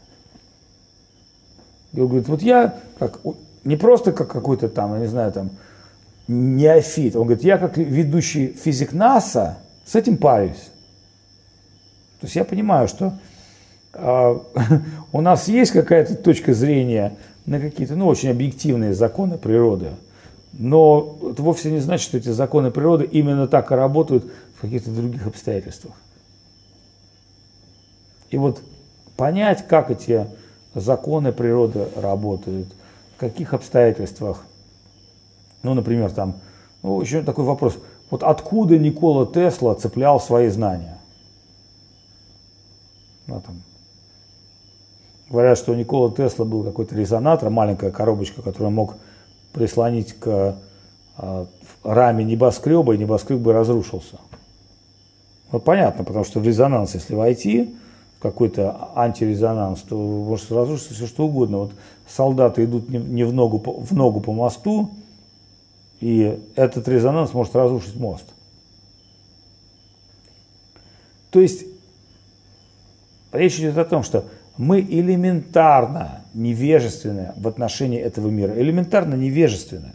[1.94, 3.20] И он говорит, вот я как,
[3.64, 5.52] не просто как какой-то там, я не знаю, там,
[6.28, 7.16] неофит.
[7.16, 10.70] Он говорит, я как ведущий физик НАСА с этим парюсь.
[12.20, 13.14] То есть я понимаю, что
[13.94, 14.38] э,
[15.12, 17.16] у нас есть какая-то точка зрения
[17.46, 19.92] на какие-то, ну, очень объективные законы природы,
[20.54, 24.92] но это вовсе не значит, что эти законы природы именно так и работают в каких-то
[24.92, 25.94] других обстоятельствах.
[28.30, 28.62] И вот
[29.18, 30.28] понять, как эти
[30.76, 32.68] законы природы работают,
[33.16, 34.44] в каких обстоятельствах,
[35.62, 36.36] ну, например, там,
[36.82, 37.78] ну, еще такой вопрос,
[38.10, 40.98] вот откуда Никола Тесла цеплял свои знания?
[43.28, 43.62] Ну, там,
[45.30, 48.96] говорят, что Никола Тесла был какой-то резонатор, маленькая коробочка, которую он мог
[49.54, 50.58] прислонить к
[51.18, 51.48] а,
[51.84, 54.20] раме небоскреба, и небоскреб бы разрушился.
[55.52, 57.76] Ну, понятно, потому что в резонанс, если войти,
[58.24, 61.58] какой-то антирезонанс, то может разрушиться все что угодно.
[61.58, 61.72] Вот
[62.08, 64.92] солдаты идут не в ногу, в ногу по мосту,
[66.00, 68.24] и этот резонанс может разрушить мост.
[71.32, 71.66] То есть
[73.34, 74.26] речь идет о том, что
[74.58, 78.54] мы элементарно невежественны в отношении этого мира.
[78.58, 79.94] Элементарно невежественны.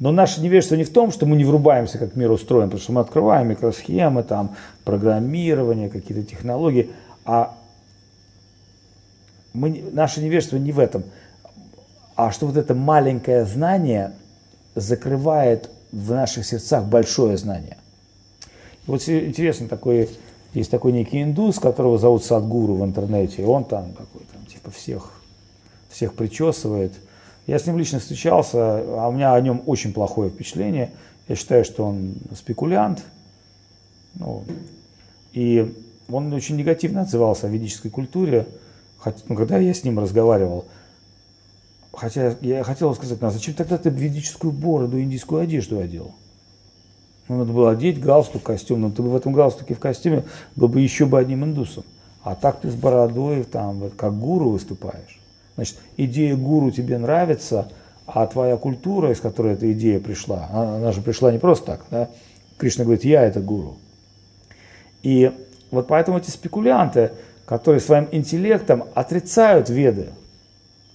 [0.00, 2.92] Но наше невежество не в том, что мы не врубаемся, как мир устроен, потому что
[2.92, 6.90] мы открываем микросхемы, там, программирование, какие-то технологии,
[7.28, 7.54] а
[9.52, 11.04] мы, наше невежество не в этом,
[12.16, 14.12] а что вот это маленькое знание
[14.74, 17.76] закрывает в наших сердцах большое знание.
[18.86, 20.08] Вот интересно такой
[20.54, 24.70] есть такой некий индус, которого зовут Садгуру в интернете, и он там какой то типа
[24.70, 25.12] всех,
[25.90, 26.94] всех причесывает.
[27.46, 30.92] Я с ним лично встречался, а у меня о нем очень плохое впечатление.
[31.28, 33.04] Я считаю, что он спекулянт.
[34.14, 34.44] Ну,
[35.34, 35.74] и
[36.10, 38.46] он очень негативно отзывался о ведической культуре,
[38.98, 40.64] хотя, ну, когда я с ним разговаривал.
[41.92, 46.14] Хотя я хотел сказать, ну, а зачем тогда ты ведическую бороду, индийскую одежду одел?
[47.28, 50.24] Ну, надо было одеть галстук, костюм, но ты бы в этом галстуке, в костюме
[50.56, 51.84] был бы еще бы одним индусом.
[52.22, 55.20] А так ты с бородой, там, вот, как гуру выступаешь.
[55.56, 57.70] Значит, идея гуру тебе нравится,
[58.06, 61.84] а твоя культура, из которой эта идея пришла, она, она же пришла не просто так,
[61.90, 62.08] да?
[62.56, 63.76] Кришна говорит, я это гуру.
[65.02, 65.32] И
[65.70, 67.12] вот поэтому эти спекулянты,
[67.46, 70.08] которые своим интеллектом отрицают веды,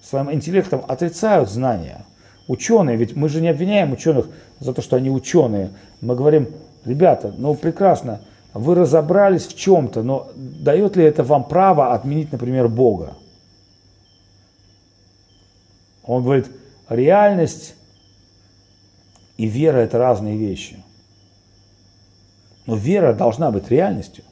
[0.01, 2.05] своим интеллектом отрицают знания–
[2.47, 4.27] Ученые, ведь мы же не обвиняем ученых
[4.59, 5.71] за то, что они ученые.
[6.01, 6.49] Мы говорим,
[6.83, 8.21] ребята, ну прекрасно,
[8.53, 13.13] вы разобрались в чем-то, но дает ли это вам право отменить, например, Бога?
[16.03, 16.51] Он говорит,
[16.89, 17.75] реальность
[19.37, 20.83] и вера– это разные вещи.
[22.65, 24.25] Но вера должна быть реальностью.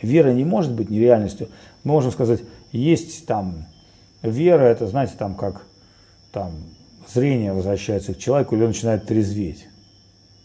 [0.00, 1.48] Вера не может быть нереальностью.
[1.84, 2.40] Мы можем сказать,
[2.72, 3.66] есть там
[4.22, 5.62] вера, это, знаете, там как
[6.32, 6.52] там
[7.12, 9.66] зрение возвращается к человеку, или он начинает трезветь.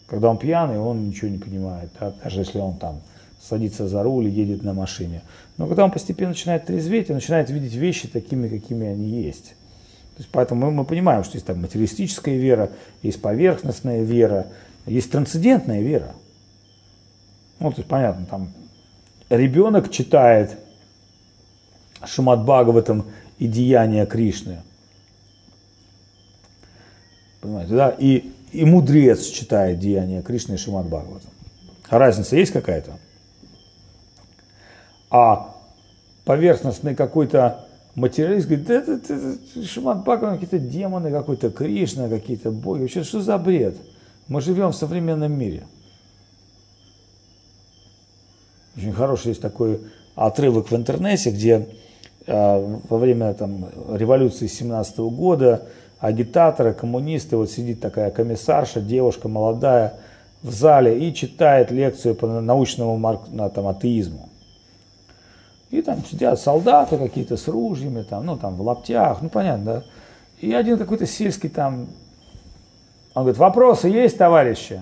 [0.06, 3.00] Когда он пьяный, он ничего не понимает, да, даже если он там
[3.40, 5.22] садится за руль и едет на машине.
[5.56, 9.54] Но когда он постепенно начинает трезветь, он начинает видеть вещи такими, какими они есть.
[10.16, 12.70] То есть поэтому мы, мы понимаем, что есть там материалистическая вера,
[13.02, 14.46] есть поверхностная вера,
[14.86, 16.14] есть трансцендентная вера.
[17.58, 18.48] Ну, то есть понятно, там
[19.36, 20.58] ребенок читает
[22.04, 23.04] Шимат Бхагаватам
[23.38, 24.62] и деяния Кришны–
[27.44, 27.94] Понимаете, да?
[27.98, 31.26] И, и мудрец читает деяния Кришны и Шимат Бхагавата.
[31.90, 32.92] А разница есть какая-то?
[35.10, 35.54] А
[36.24, 37.66] поверхностный какой-то
[37.96, 42.80] материалист говорит, да, это, это, это Шимат Бхагавата, какие-то демоны, какой-то Кришна, какие-то боги.
[42.80, 43.76] Вообще, что за бред?
[44.26, 45.64] Мы живем в современном мире.
[48.76, 49.80] Очень хороший есть такой
[50.14, 51.68] отрывок в интернете, где
[52.26, 55.66] э, во время там, революции 17 года
[56.00, 59.94] агитаторы, коммунисты, вот сидит такая комиссарша, девушка молодая
[60.42, 62.98] в зале и читает лекцию по научному
[63.30, 64.28] на, там, атеизму.
[65.70, 69.84] И там сидят солдаты какие-то с ружьями, там, ну там в лаптях, ну понятно, да.
[70.40, 71.88] И один какой-то сельский там,
[73.14, 74.80] он говорит, вопросы есть, товарищи?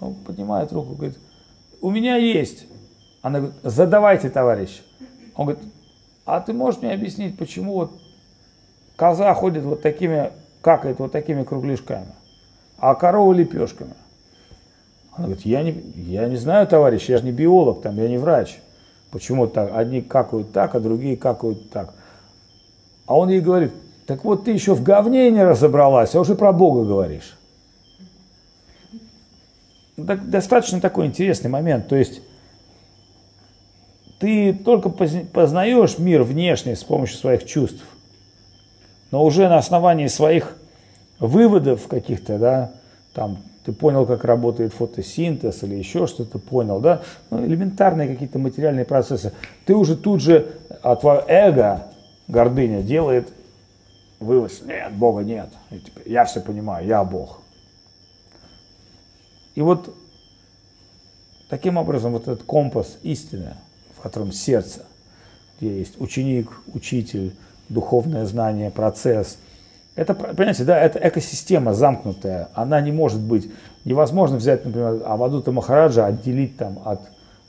[0.00, 1.18] Он поднимает руку, говорит,
[1.80, 2.66] у меня есть.
[3.22, 4.82] Она говорит, задавайте, товарищ.
[5.34, 5.64] Он говорит,
[6.24, 7.92] а ты можешь мне объяснить, почему вот
[8.96, 12.12] Коза ходит вот такими, какает вот такими кругляшками.
[12.78, 13.94] а корова лепешками.
[15.12, 18.18] Она говорит, я не, я не знаю, товарищ, я же не биолог, там, я не
[18.18, 18.58] врач.
[19.10, 19.70] Почему так?
[19.74, 21.94] Одни какают так, а другие какают так.
[23.06, 23.72] А он ей говорит,
[24.06, 27.36] так вот ты еще в говне не разобралась, а уже про Бога говоришь.
[30.04, 31.88] Достаточно такой интересный момент.
[31.88, 32.20] То есть
[34.20, 37.82] ты только познаешь мир внешний с помощью своих чувств,
[39.10, 40.56] но уже на основании своих
[41.18, 42.70] выводов каких-то, да,
[43.14, 48.84] там, ты понял, как работает фотосинтез или еще что-то понял, да, ну, элементарные какие-то материальные
[48.84, 49.32] процессы,
[49.64, 51.86] ты уже тут же, а твое эго,
[52.28, 53.28] гордыня, делает
[54.18, 55.48] вывод, нет, Бога нет,
[56.04, 57.39] я все понимаю, я Бог.
[59.60, 59.94] И вот
[61.50, 63.54] таким образом вот этот компас истины–
[64.00, 64.80] в котором сердце,
[65.58, 67.34] где есть ученик, учитель,
[67.68, 69.36] духовное знание, процесс.
[69.94, 73.50] Это, понимаете, да, это экосистема замкнутая, она не может быть,
[73.84, 77.02] невозможно взять, например, Авадута Махараджа отделить там от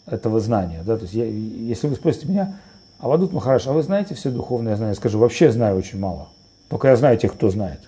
[0.06, 0.84] этого знания.
[0.86, 0.98] Да?
[0.98, 2.58] То есть я, если вы спросите меня,
[3.00, 4.92] Авадут Махарадж, а вы знаете все духовное знание?
[4.92, 6.28] Я скажу, вообще знаю очень мало.
[6.68, 7.80] Только я знаю тех, кто знает.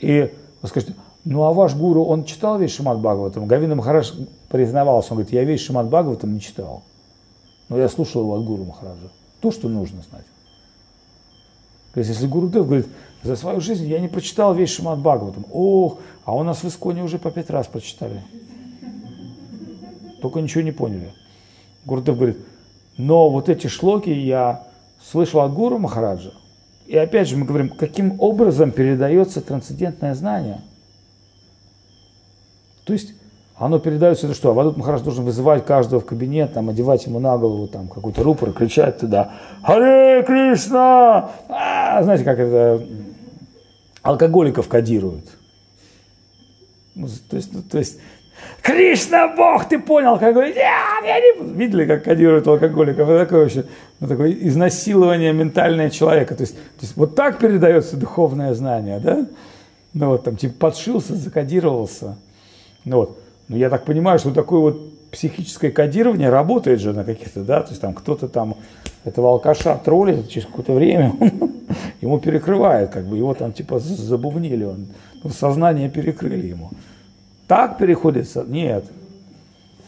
[0.00, 0.94] И вы скажете,
[1.26, 3.46] ну а ваш гуру, он читал весь Шимат Бхагаватам?
[3.46, 4.12] Гавина Махарадж
[4.48, 6.84] признавался, он говорит, я весь Шимат Бхагаватам не читал.
[7.68, 9.08] Но я слушал его от Гуру Махараджа.
[9.40, 10.24] То, что нужно знать.
[11.92, 12.86] То есть, если Гурудев говорит,
[13.24, 15.44] за свою жизнь я не прочитал весь Шимат Бхагаватам.
[15.50, 18.22] Ох, а у нас в Исконе уже по пять раз прочитали.
[20.22, 21.12] Только ничего не поняли.
[21.86, 22.38] Гурудев говорит,
[22.98, 24.62] но вот эти шлоки я
[25.10, 26.30] слышал от Гуру Махараджа.
[26.86, 30.60] И опять же мы говорим, каким образом передается трансцендентное знание.
[32.86, 33.14] То есть
[33.58, 37.36] оно передается, это что, Авадут Махараш должен вызывать каждого в кабинет, там, одевать ему на
[37.36, 39.32] голову там, какой-то рупор, кричать туда
[39.62, 42.86] «Харе Кришна!» а, Знаете, как это
[44.02, 45.24] алкоголиков кодируют.
[46.94, 47.98] Ну, то, есть, ну, то есть
[48.62, 51.52] Кришна Бог, ты понял, как я, я не...
[51.54, 53.08] Видели, как кодируют алкоголиков?
[53.08, 53.64] Это такое вообще,
[54.00, 56.34] ну, такое изнасилование ментального человека.
[56.34, 59.26] То есть, то есть вот так передается духовное знание, да?
[59.92, 62.16] Ну вот там типа подшился, закодировался.
[62.86, 63.18] Ну вот.
[63.48, 67.70] Ну, я так понимаю, что такое вот психическое кодирование работает же на каких-то, да, то
[67.70, 68.56] есть там кто-то там
[69.04, 71.14] этого алкаша троллит через какое-то время,
[72.00, 74.88] ему перекрывает, как бы его там типа забубнили, он,
[75.22, 76.70] ну, сознание перекрыли ему.
[77.46, 78.44] Так переходится?
[78.46, 78.84] Нет.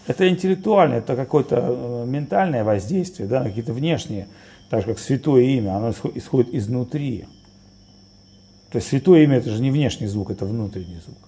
[0.06, 4.28] Это интеллектуальное, это какое-то э, ментальное воздействие, да, какие-то внешние,
[4.70, 7.26] так же как святое имя, оно исходит изнутри.
[8.70, 11.27] То есть святое имя это же не внешний звук, это внутренний звук.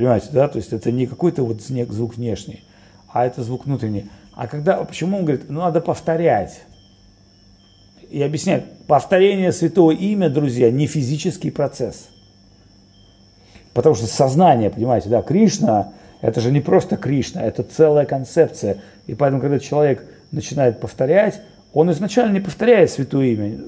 [0.00, 0.48] Понимаете, да?
[0.48, 2.64] То есть это не какой-то вот звук внешний,
[3.12, 4.08] а это звук внутренний.
[4.32, 6.62] А когда, почему он говорит, ну надо повторять.
[8.08, 12.08] И объясняет, повторение святого имя, друзья, не физический процесс.
[13.74, 15.92] Потому что сознание, понимаете, да, Кришна,
[16.22, 18.78] это же не просто Кришна, это целая концепция.
[19.06, 21.42] И поэтому, когда человек начинает повторять,
[21.74, 23.58] он изначально не повторяет святое имя.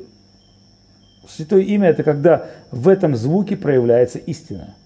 [1.28, 4.76] Святое имя это когда в этом звуке проявляется истина.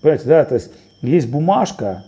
[0.00, 0.70] Понимаете, да, то есть
[1.02, 2.04] есть бумажка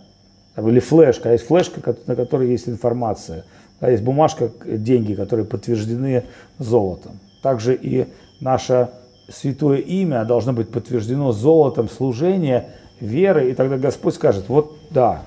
[0.57, 3.45] или флешка, есть флешка, на которой есть информация.
[3.79, 6.23] А есть бумажка, деньги, которые подтверждены
[6.57, 7.19] золотом.
[7.41, 8.07] Также и
[8.39, 8.89] наше
[9.29, 12.69] святое имя должно быть подтверждено золотом служения,
[12.99, 15.23] веры, и тогда Господь скажет, вот да.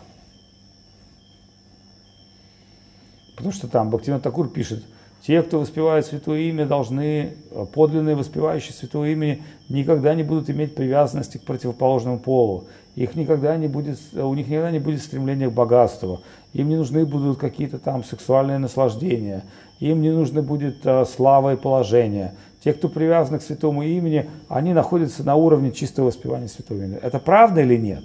[3.36, 4.84] Потому что там Бхактивинат Такур пишет–
[5.26, 10.76] те, кто воспевает Святое Имя, должны, э, подлинные воспевающие Святое Имя, никогда не будут иметь
[10.76, 12.66] привязанности к противоположному полу.
[12.94, 16.20] Их никогда не будет, у них никогда не будет стремления к богатству.
[16.52, 19.42] Им не нужны будут какие-то там сексуальные наслаждения.
[19.80, 22.34] Им не нужно будет а, слава и положение.
[22.62, 26.98] Те, кто привязаны к святому имени, они находятся на уровне чистого воспевания святого имени.
[27.02, 28.04] Это правда или нет?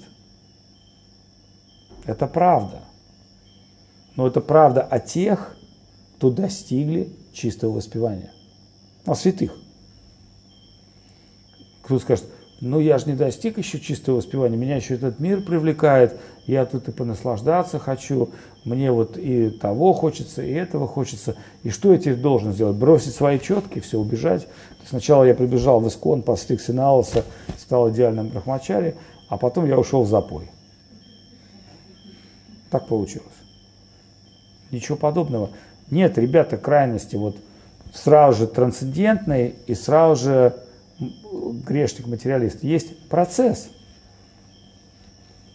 [2.06, 2.82] Это правда.
[4.16, 5.56] Но это правда о тех,
[6.22, 8.32] то достигли чистого воспевания.
[9.06, 9.58] А святых.
[11.82, 12.26] Кто-то скажет,
[12.60, 16.88] ну я же не достиг еще чистого воспевания, меня еще этот мир привлекает, я тут
[16.88, 18.30] и понаслаждаться хочу,
[18.66, 21.36] мне вот и того хочется, и этого хочется.
[21.64, 22.78] И что я теперь должен сделать?
[22.78, 24.48] Бросить свои четки, все, убежать?
[24.88, 27.26] Сначала я прибежал в Искон, постригся на лысо,
[27.58, 28.96] стал идеальным брахмачари,
[29.28, 30.52] а потом я ушел в запой.
[32.70, 33.26] Так получилось.
[34.70, 35.50] Ничего подобного.
[35.92, 37.18] Нет, ребята, крайности.
[37.18, 37.38] Вот
[37.94, 40.56] сразу же трансцендентный и сразу же
[41.68, 42.64] грешник-материалист.
[42.64, 43.70] Есть процесс.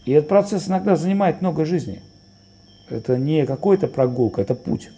[0.04, 2.02] И этот процесс иногда занимает много жизни.
[2.88, 4.90] Это не какой-то прогулка, это путь.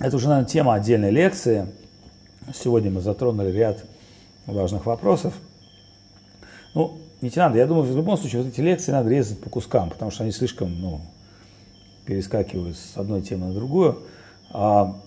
[0.00, 1.66] Это уже, наверное, тема отдельной лекции.
[2.54, 3.84] Сегодня мы затронули ряд
[4.46, 5.34] важных вопросов.
[6.74, 9.90] Ну, не надо, я думаю, в любом случае вот эти лекции надо резать по кускам,
[9.90, 11.00] потому что они слишком, ну,
[12.08, 13.98] перескакивают с одной темы на другую.
[14.50, 14.98] А